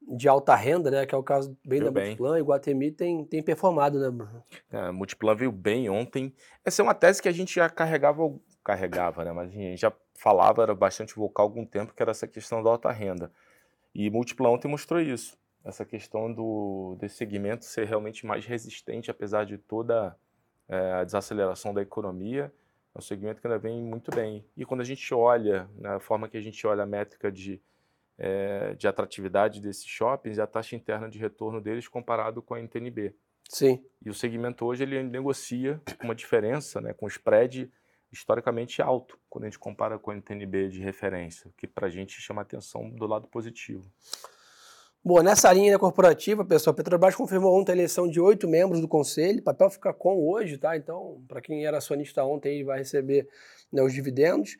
de 0.02 0.28
alta 0.28 0.54
renda, 0.54 0.90
né? 0.90 1.06
Que 1.06 1.14
é 1.14 1.18
o 1.18 1.22
caso 1.22 1.56
bem 1.64 1.80
da 1.80 1.90
bem. 1.90 2.06
Multiplan. 2.06 2.38
E 2.38 2.42
Guatemi 2.42 2.90
tem, 2.90 3.24
tem 3.24 3.42
performado, 3.42 3.98
né, 3.98 4.10
Bruno? 4.10 4.42
É, 4.70 4.90
Multiplan 4.90 5.34
veio 5.34 5.52
bem 5.52 5.88
ontem. 5.88 6.34
Essa 6.64 6.82
é 6.82 6.84
uma 6.84 6.94
tese 6.94 7.22
que 7.22 7.28
a 7.28 7.32
gente 7.32 7.54
já 7.54 7.68
carregava 7.68 8.22
carregava, 8.64 9.24
né? 9.24 9.32
Mas 9.32 9.48
a 9.48 9.52
gente 9.52 9.80
já 9.80 9.92
falava, 10.14 10.62
era 10.62 10.74
bastante 10.74 11.14
vocal 11.14 11.46
há 11.46 11.48
algum 11.48 11.64
tempo, 11.64 11.94
que 11.94 12.02
era 12.02 12.10
essa 12.10 12.26
questão 12.26 12.62
da 12.62 12.70
alta 12.70 12.90
renda. 12.90 13.32
E 13.94 14.10
Multipla 14.10 14.48
ontem 14.48 14.68
mostrou 14.68 15.00
isso, 15.00 15.36
essa 15.64 15.84
questão 15.84 16.32
do, 16.32 16.96
desse 17.00 17.16
segmento 17.16 17.64
ser 17.64 17.86
realmente 17.86 18.24
mais 18.26 18.46
resistente, 18.46 19.10
apesar 19.10 19.44
de 19.44 19.58
toda 19.58 20.16
é, 20.68 20.92
a 20.92 21.04
desaceleração 21.04 21.74
da 21.74 21.82
economia, 21.82 22.52
é 22.94 22.98
um 22.98 23.02
segmento 23.02 23.40
que 23.40 23.46
ainda 23.46 23.58
vem 23.58 23.82
muito 23.82 24.10
bem. 24.10 24.44
E 24.56 24.64
quando 24.64 24.80
a 24.80 24.84
gente 24.84 25.12
olha, 25.14 25.68
né, 25.76 25.96
a 25.96 26.00
forma 26.00 26.28
que 26.28 26.36
a 26.36 26.40
gente 26.40 26.64
olha 26.66 26.82
a 26.82 26.86
métrica 26.86 27.30
de, 27.30 27.60
é, 28.22 28.74
de 28.74 28.86
atratividade 28.86 29.62
desses 29.62 29.86
shoppings 29.86 30.36
e 30.36 30.40
a 30.42 30.46
taxa 30.46 30.76
interna 30.76 31.08
de 31.08 31.18
retorno 31.18 31.58
deles 31.58 31.88
comparado 31.88 32.42
com 32.42 32.52
a 32.52 32.60
NTNB. 32.60 33.14
Sim. 33.48 33.82
E 34.04 34.10
o 34.10 34.14
segmento 34.14 34.66
hoje 34.66 34.82
ele 34.82 35.02
negocia 35.02 35.80
uma 36.04 36.14
diferença, 36.14 36.80
né, 36.80 36.92
com 36.92 37.08
spread 37.08 37.72
historicamente 38.12 38.82
alto 38.82 39.18
quando 39.28 39.44
a 39.44 39.46
gente 39.46 39.58
compara 39.58 39.98
com 39.98 40.10
o 40.10 40.14
NTNB 40.14 40.68
de 40.68 40.80
referência, 40.80 41.50
que 41.56 41.66
para 41.66 41.86
a 41.86 41.90
gente 41.90 42.20
chama 42.20 42.42
atenção 42.42 42.90
do 42.90 43.06
lado 43.06 43.26
positivo. 43.26 43.90
Bom, 45.02 45.22
nessa 45.22 45.50
linha 45.50 45.78
corporativa, 45.78 46.44
pessoal, 46.44 46.74
a 46.74 46.76
Petrobras 46.76 47.14
confirmou 47.14 47.58
ontem 47.58 47.72
a 47.72 47.74
eleição 47.74 48.06
de 48.06 48.20
oito 48.20 48.46
membros 48.46 48.82
do 48.82 48.88
conselho, 48.88 49.40
o 49.40 49.42
papel 49.42 49.70
fica 49.70 49.94
com 49.94 50.28
hoje, 50.28 50.58
tá? 50.58 50.76
Então, 50.76 51.24
para 51.26 51.40
quem 51.40 51.64
era 51.64 51.78
acionista 51.78 52.22
ontem, 52.22 52.56
ele 52.56 52.64
vai 52.64 52.78
receber 52.78 53.26
né, 53.72 53.82
os 53.82 53.94
dividendos. 53.94 54.58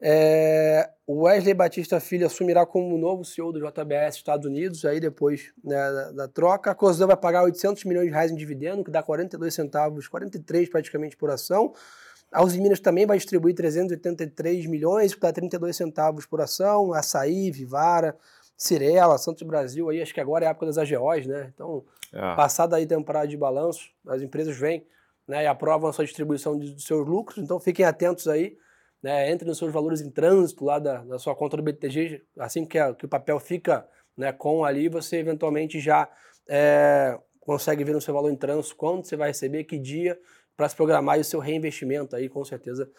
É, 0.00 0.90
o 1.06 1.22
Wesley 1.22 1.54
Batista 1.54 1.98
Filho 2.00 2.26
assumirá 2.26 2.66
como 2.66 2.98
novo 2.98 3.24
CEO 3.24 3.50
do 3.50 3.60
JBS 3.60 4.16
Estados 4.16 4.46
Unidos, 4.46 4.84
aí 4.84 5.00
depois 5.00 5.52
né, 5.64 5.74
da, 5.74 6.12
da, 6.12 6.28
troca. 6.28 6.70
A 6.70 6.74
Cosan 6.74 7.06
vai 7.06 7.16
pagar 7.16 7.44
800 7.44 7.84
milhões 7.84 8.06
de 8.06 8.12
reais 8.12 8.30
em 8.30 8.36
dividendo, 8.36 8.84
que 8.84 8.90
dá 8.90 9.02
42 9.02 9.54
centavos, 9.54 10.06
43 10.08 10.68
praticamente 10.68 11.16
por 11.16 11.30
ação. 11.30 11.72
A 12.30 12.42
Uzi 12.42 12.60
Minas 12.60 12.80
também 12.80 13.06
vai 13.06 13.16
distribuir 13.16 13.54
383 13.54 14.66
milhões, 14.66 15.14
que 15.14 15.20
dá 15.20 15.32
32 15.32 15.76
centavos 15.76 16.26
por 16.26 16.40
ação. 16.40 16.92
Açaí, 16.92 17.50
Vivara, 17.50 18.16
Cirela, 18.56 19.16
Santos 19.16 19.42
Brasil, 19.46 19.88
aí 19.88 20.02
acho 20.02 20.12
que 20.12 20.20
agora 20.20 20.44
é 20.44 20.48
a 20.48 20.50
época 20.50 20.66
das 20.66 20.78
AGOs, 20.78 21.26
né? 21.26 21.52
Então, 21.54 21.84
é. 22.12 22.34
passada 22.34 22.76
aí 22.76 22.86
temporada 22.86 23.28
de 23.28 23.36
balanço, 23.36 23.90
as 24.06 24.22
empresas 24.22 24.56
vêm 24.56 24.86
né, 25.28 25.44
e 25.44 25.46
aprovam 25.46 25.90
a 25.90 25.92
sua 25.92 26.04
distribuição 26.04 26.58
de, 26.58 26.72
dos 26.72 26.84
seus 26.84 27.06
lucros, 27.06 27.38
então 27.38 27.60
fiquem 27.60 27.84
atentos 27.84 28.26
aí, 28.28 28.56
né, 29.06 29.30
entrem 29.30 29.48
nos 29.48 29.58
seus 29.58 29.72
valores 29.72 30.00
em 30.00 30.10
trânsito 30.10 30.64
lá 30.64 30.80
da, 30.80 31.04
da 31.04 31.16
sua 31.16 31.32
conta 31.32 31.56
do 31.56 31.62
BTG, 31.62 32.24
assim 32.40 32.66
que, 32.66 32.76
a, 32.76 32.92
que 32.92 33.04
o 33.04 33.08
papel 33.08 33.38
fica 33.38 33.88
né, 34.16 34.32
com 34.32 34.64
ali, 34.64 34.88
você 34.88 35.18
eventualmente 35.18 35.78
já 35.78 36.10
é, 36.48 37.16
consegue 37.38 37.84
ver 37.84 37.92
no 37.92 38.00
seu 38.00 38.12
valor 38.12 38.32
em 38.32 38.36
trânsito 38.36 38.74
quando 38.74 39.04
você 39.04 39.14
vai 39.16 39.28
receber, 39.28 39.62
que 39.62 39.78
dia, 39.78 40.18
para 40.56 40.68
se 40.68 40.74
programar 40.74 41.20
o 41.20 41.22
seu 41.24 41.38
reinvestimento 41.38 42.16
aí, 42.16 42.28
com 42.28 42.44
certeza, 42.44 42.90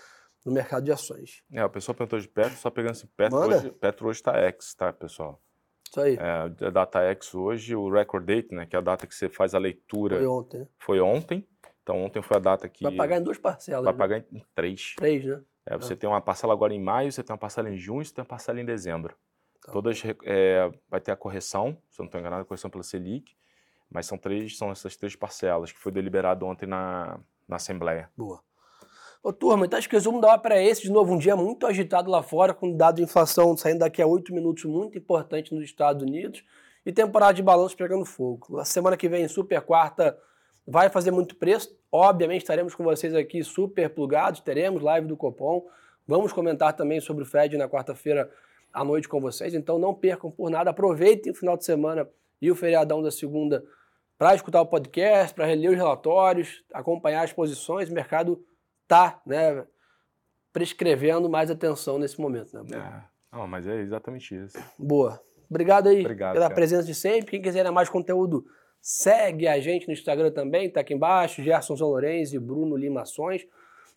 no 0.45 0.53
mercado 0.53 0.85
de 0.85 0.93
ações. 0.93 1.43
É, 1.51 1.65
o 1.65 1.69
pessoal 1.69 1.93
perguntou 1.93 2.19
de 2.21 2.29
Petro, 2.29 2.55
só 2.55 2.69
pegando 2.69 2.93
esse 2.93 3.07
Petro 3.07 3.37
Manda. 3.37 3.57
hoje, 3.57 3.71
Petro 3.71 4.07
hoje 4.07 4.19
está 4.19 4.37
X, 4.37 4.75
tá, 4.75 4.93
pessoal? 4.93 5.41
Isso 5.89 5.99
aí. 5.99 6.15
É, 6.15 6.65
a 6.67 6.69
data 6.69 7.01
X 7.01 7.35
hoje, 7.35 7.75
o 7.75 7.89
record 7.89 8.23
date, 8.23 8.55
né, 8.55 8.65
que 8.65 8.77
é 8.77 8.79
a 8.79 8.81
data 8.81 9.05
que 9.05 9.13
você 9.13 9.27
faz 9.27 9.53
a 9.53 9.59
leitura. 9.59 10.15
Foi 10.15 10.25
ontem? 10.25 10.67
Foi 10.79 10.99
ontem. 11.01 11.45
Então 11.83 12.01
ontem 12.01 12.21
foi 12.21 12.37
a 12.37 12.39
data 12.39 12.69
que. 12.69 12.85
Vai 12.85 12.95
pagar 12.95 13.17
em 13.17 13.23
duas 13.23 13.37
parcelas. 13.37 13.83
Vai 13.83 13.93
né? 13.93 13.97
pagar 13.99 14.25
em 14.31 14.45
três. 14.55 14.93
Três, 14.95 15.25
né? 15.25 15.41
É, 15.69 15.77
você 15.77 15.93
ah. 15.93 15.97
tem 15.97 16.09
uma 16.09 16.21
parcela 16.21 16.53
agora 16.53 16.73
em 16.73 16.81
maio, 16.81 17.11
você 17.11 17.21
tem 17.21 17.33
uma 17.33 17.37
parcela 17.37 17.69
em 17.69 17.77
junho, 17.77 18.03
você 18.03 18.13
tem 18.13 18.21
uma 18.21 18.27
parcela 18.27 18.59
em 18.59 18.65
dezembro. 18.65 19.15
Tá. 19.61 19.71
Todas 19.71 20.01
é, 20.23 20.71
vai 20.89 21.01
ter 21.01 21.11
a 21.11 21.15
correção, 21.15 21.77
se 21.89 21.99
eu 21.99 22.03
não 22.03 22.07
estou 22.07 22.19
enganado, 22.19 22.41
a 22.43 22.45
correção 22.45 22.69
pela 22.69 22.83
Selic, 22.83 23.35
mas 23.89 24.05
são 24.05 24.17
três, 24.17 24.57
são 24.57 24.71
essas 24.71 24.95
três 24.95 25.15
parcelas 25.15 25.71
que 25.71 25.79
foi 25.79 25.91
deliberado 25.91 26.45
ontem 26.45 26.65
na, 26.65 27.19
na 27.47 27.57
Assembleia. 27.57 28.09
Boa. 28.15 28.41
Ô, 29.21 29.33
turma, 29.33 29.65
então 29.65 29.77
acho 29.77 29.89
que 29.89 29.95
o 29.95 29.97
resumo 29.97 30.21
da 30.21 30.33
ópera 30.33 30.55
é 30.55 30.65
esse. 30.65 30.83
De 30.83 30.91
novo, 30.91 31.13
um 31.13 31.17
dia 31.17 31.35
muito 31.35 31.67
agitado 31.67 32.09
lá 32.09 32.23
fora, 32.23 32.53
com 32.53 32.75
dado 32.75 32.95
de 32.95 33.03
inflação 33.03 33.57
saindo 33.57 33.79
daqui 33.79 34.01
a 34.01 34.07
oito 34.07 34.33
minutos, 34.33 34.63
muito 34.65 34.97
importante 34.97 35.53
nos 35.53 35.63
Estados 35.63 36.01
Unidos. 36.01 36.43
e 36.85 36.93
temporada 36.93 37.33
de 37.33 37.43
balanço 37.43 37.75
pegando 37.75 38.05
fogo. 38.05 38.57
A 38.57 38.63
semana 38.63 38.95
que 38.95 39.09
vem, 39.09 39.27
super 39.27 39.59
quarta, 39.61 40.17
vai 40.67 40.89
fazer 40.89 41.11
muito 41.11 41.35
preço. 41.35 41.75
Obviamente 41.91 42.41
estaremos 42.41 42.75
com 42.75 42.83
vocês 42.83 43.15
aqui 43.15 43.41
super 43.43 43.89
plugados, 43.89 44.41
teremos 44.41 44.83
live 44.83 45.07
do 45.07 45.15
Copom. 45.15 45.65
Vamos 46.05 46.33
comentar 46.33 46.73
também 46.73 46.99
sobre 46.99 47.23
o 47.23 47.25
Fed 47.25 47.57
na 47.57 47.69
quarta-feira 47.69 48.29
à 48.73 48.83
noite 48.83 49.07
com 49.07 49.21
vocês. 49.21 49.53
Então 49.53 49.79
não 49.79 49.93
percam 49.93 50.29
por 50.29 50.49
nada, 50.49 50.69
aproveitem 50.69 51.31
o 51.31 51.35
final 51.35 51.55
de 51.55 51.63
semana 51.63 52.07
e 52.41 52.51
o 52.51 52.55
feriadão 52.55 53.01
da 53.01 53.09
segunda 53.09 53.63
para 54.17 54.35
escutar 54.35 54.61
o 54.61 54.65
podcast, 54.65 55.33
para 55.33 55.45
ler 55.45 55.69
os 55.69 55.75
relatórios, 55.75 56.63
acompanhar 56.73 57.23
as 57.23 57.31
posições. 57.31 57.89
O 57.89 57.93
mercado 57.93 58.43
tá, 58.87 59.21
né, 59.25 59.65
prescrevendo 60.51 61.29
mais 61.29 61.51
atenção 61.51 61.99
nesse 61.99 62.19
momento, 62.19 62.51
né? 62.63 62.63
É, 62.73 63.35
não, 63.35 63.47
mas 63.47 63.67
é 63.67 63.79
exatamente 63.81 64.35
isso. 64.35 64.57
Boa. 64.77 65.21
Obrigado 65.49 65.87
aí 65.87 66.01
Obrigado, 66.01 66.33
pela 66.33 66.45
cara. 66.45 66.55
presença 66.55 66.83
de 66.83 66.95
sempre. 66.95 67.31
Quem 67.31 67.41
quiser 67.41 67.69
mais 67.71 67.89
conteúdo, 67.89 68.45
segue 68.81 69.47
a 69.47 69.59
gente 69.59 69.87
no 69.87 69.93
Instagram 69.93 70.31
também, 70.31 70.69
tá 70.69 70.81
aqui 70.81 70.93
embaixo, 70.93 71.43
Gerson 71.43 71.75
São 71.75 71.87
Lourenço 71.87 72.35
e 72.35 72.39
Bruno 72.39 72.75
Limações. 72.75 73.45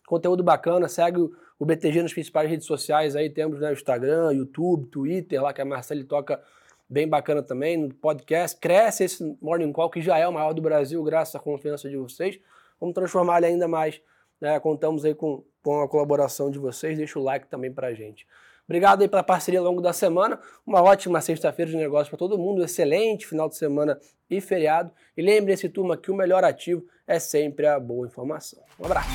Conteúdo 0.07 0.43
bacana, 0.43 0.87
segue 0.87 1.19
o 1.57 1.65
BTG 1.65 2.01
nas 2.01 2.13
principais 2.13 2.49
redes 2.49 2.65
sociais 2.65 3.15
aí, 3.15 3.29
temos 3.29 3.59
né, 3.59 3.71
Instagram, 3.71 4.33
YouTube, 4.33 4.87
Twitter, 4.87 5.41
lá 5.41 5.53
que 5.53 5.61
a 5.61 5.65
Marcele 5.65 6.03
toca 6.03 6.41
bem 6.89 7.07
bacana 7.07 7.41
também, 7.41 7.77
no 7.77 7.93
podcast. 7.93 8.59
Cresce 8.59 9.05
esse 9.05 9.37
Morning 9.41 9.71
Call, 9.71 9.89
que 9.89 10.01
já 10.01 10.17
é 10.17 10.27
o 10.27 10.33
maior 10.33 10.53
do 10.53 10.61
Brasil, 10.61 11.01
graças 11.03 11.33
à 11.35 11.39
confiança 11.39 11.89
de 11.89 11.95
vocês. 11.95 12.37
Vamos 12.79 12.93
transformar 12.93 13.37
ele 13.37 13.45
ainda 13.45 13.67
mais. 13.67 14.01
Né? 14.41 14.59
Contamos 14.59 15.05
aí 15.05 15.15
com, 15.15 15.43
com 15.63 15.81
a 15.81 15.87
colaboração 15.87 16.51
de 16.51 16.59
vocês. 16.59 16.97
Deixa 16.97 17.17
o 17.17 17.23
like 17.23 17.47
também 17.47 17.71
pra 17.71 17.93
gente. 17.93 18.27
Obrigado 18.65 19.01
aí 19.01 19.07
pela 19.07 19.23
parceria 19.23 19.59
ao 19.59 19.65
longo 19.65 19.81
da 19.81 19.93
semana. 19.93 20.39
Uma 20.65 20.81
ótima 20.81 21.21
sexta-feira 21.21 21.71
de 21.71 21.77
negócio 21.77 22.09
para 22.09 22.19
todo 22.19 22.37
mundo. 22.37 22.63
Excelente 22.63 23.27
final 23.27 23.49
de 23.49 23.57
semana 23.57 23.99
e 24.29 24.39
feriado. 24.39 24.91
E 25.15 25.21
lembre-se, 25.21 25.69
turma, 25.69 25.97
que 25.97 26.09
o 26.09 26.15
melhor 26.15 26.43
ativo 26.43 26.83
é 27.05 27.19
sempre 27.19 27.67
a 27.67 27.79
boa 27.79 28.07
informação. 28.07 28.63
Um 28.79 28.85
abraço. 28.85 29.09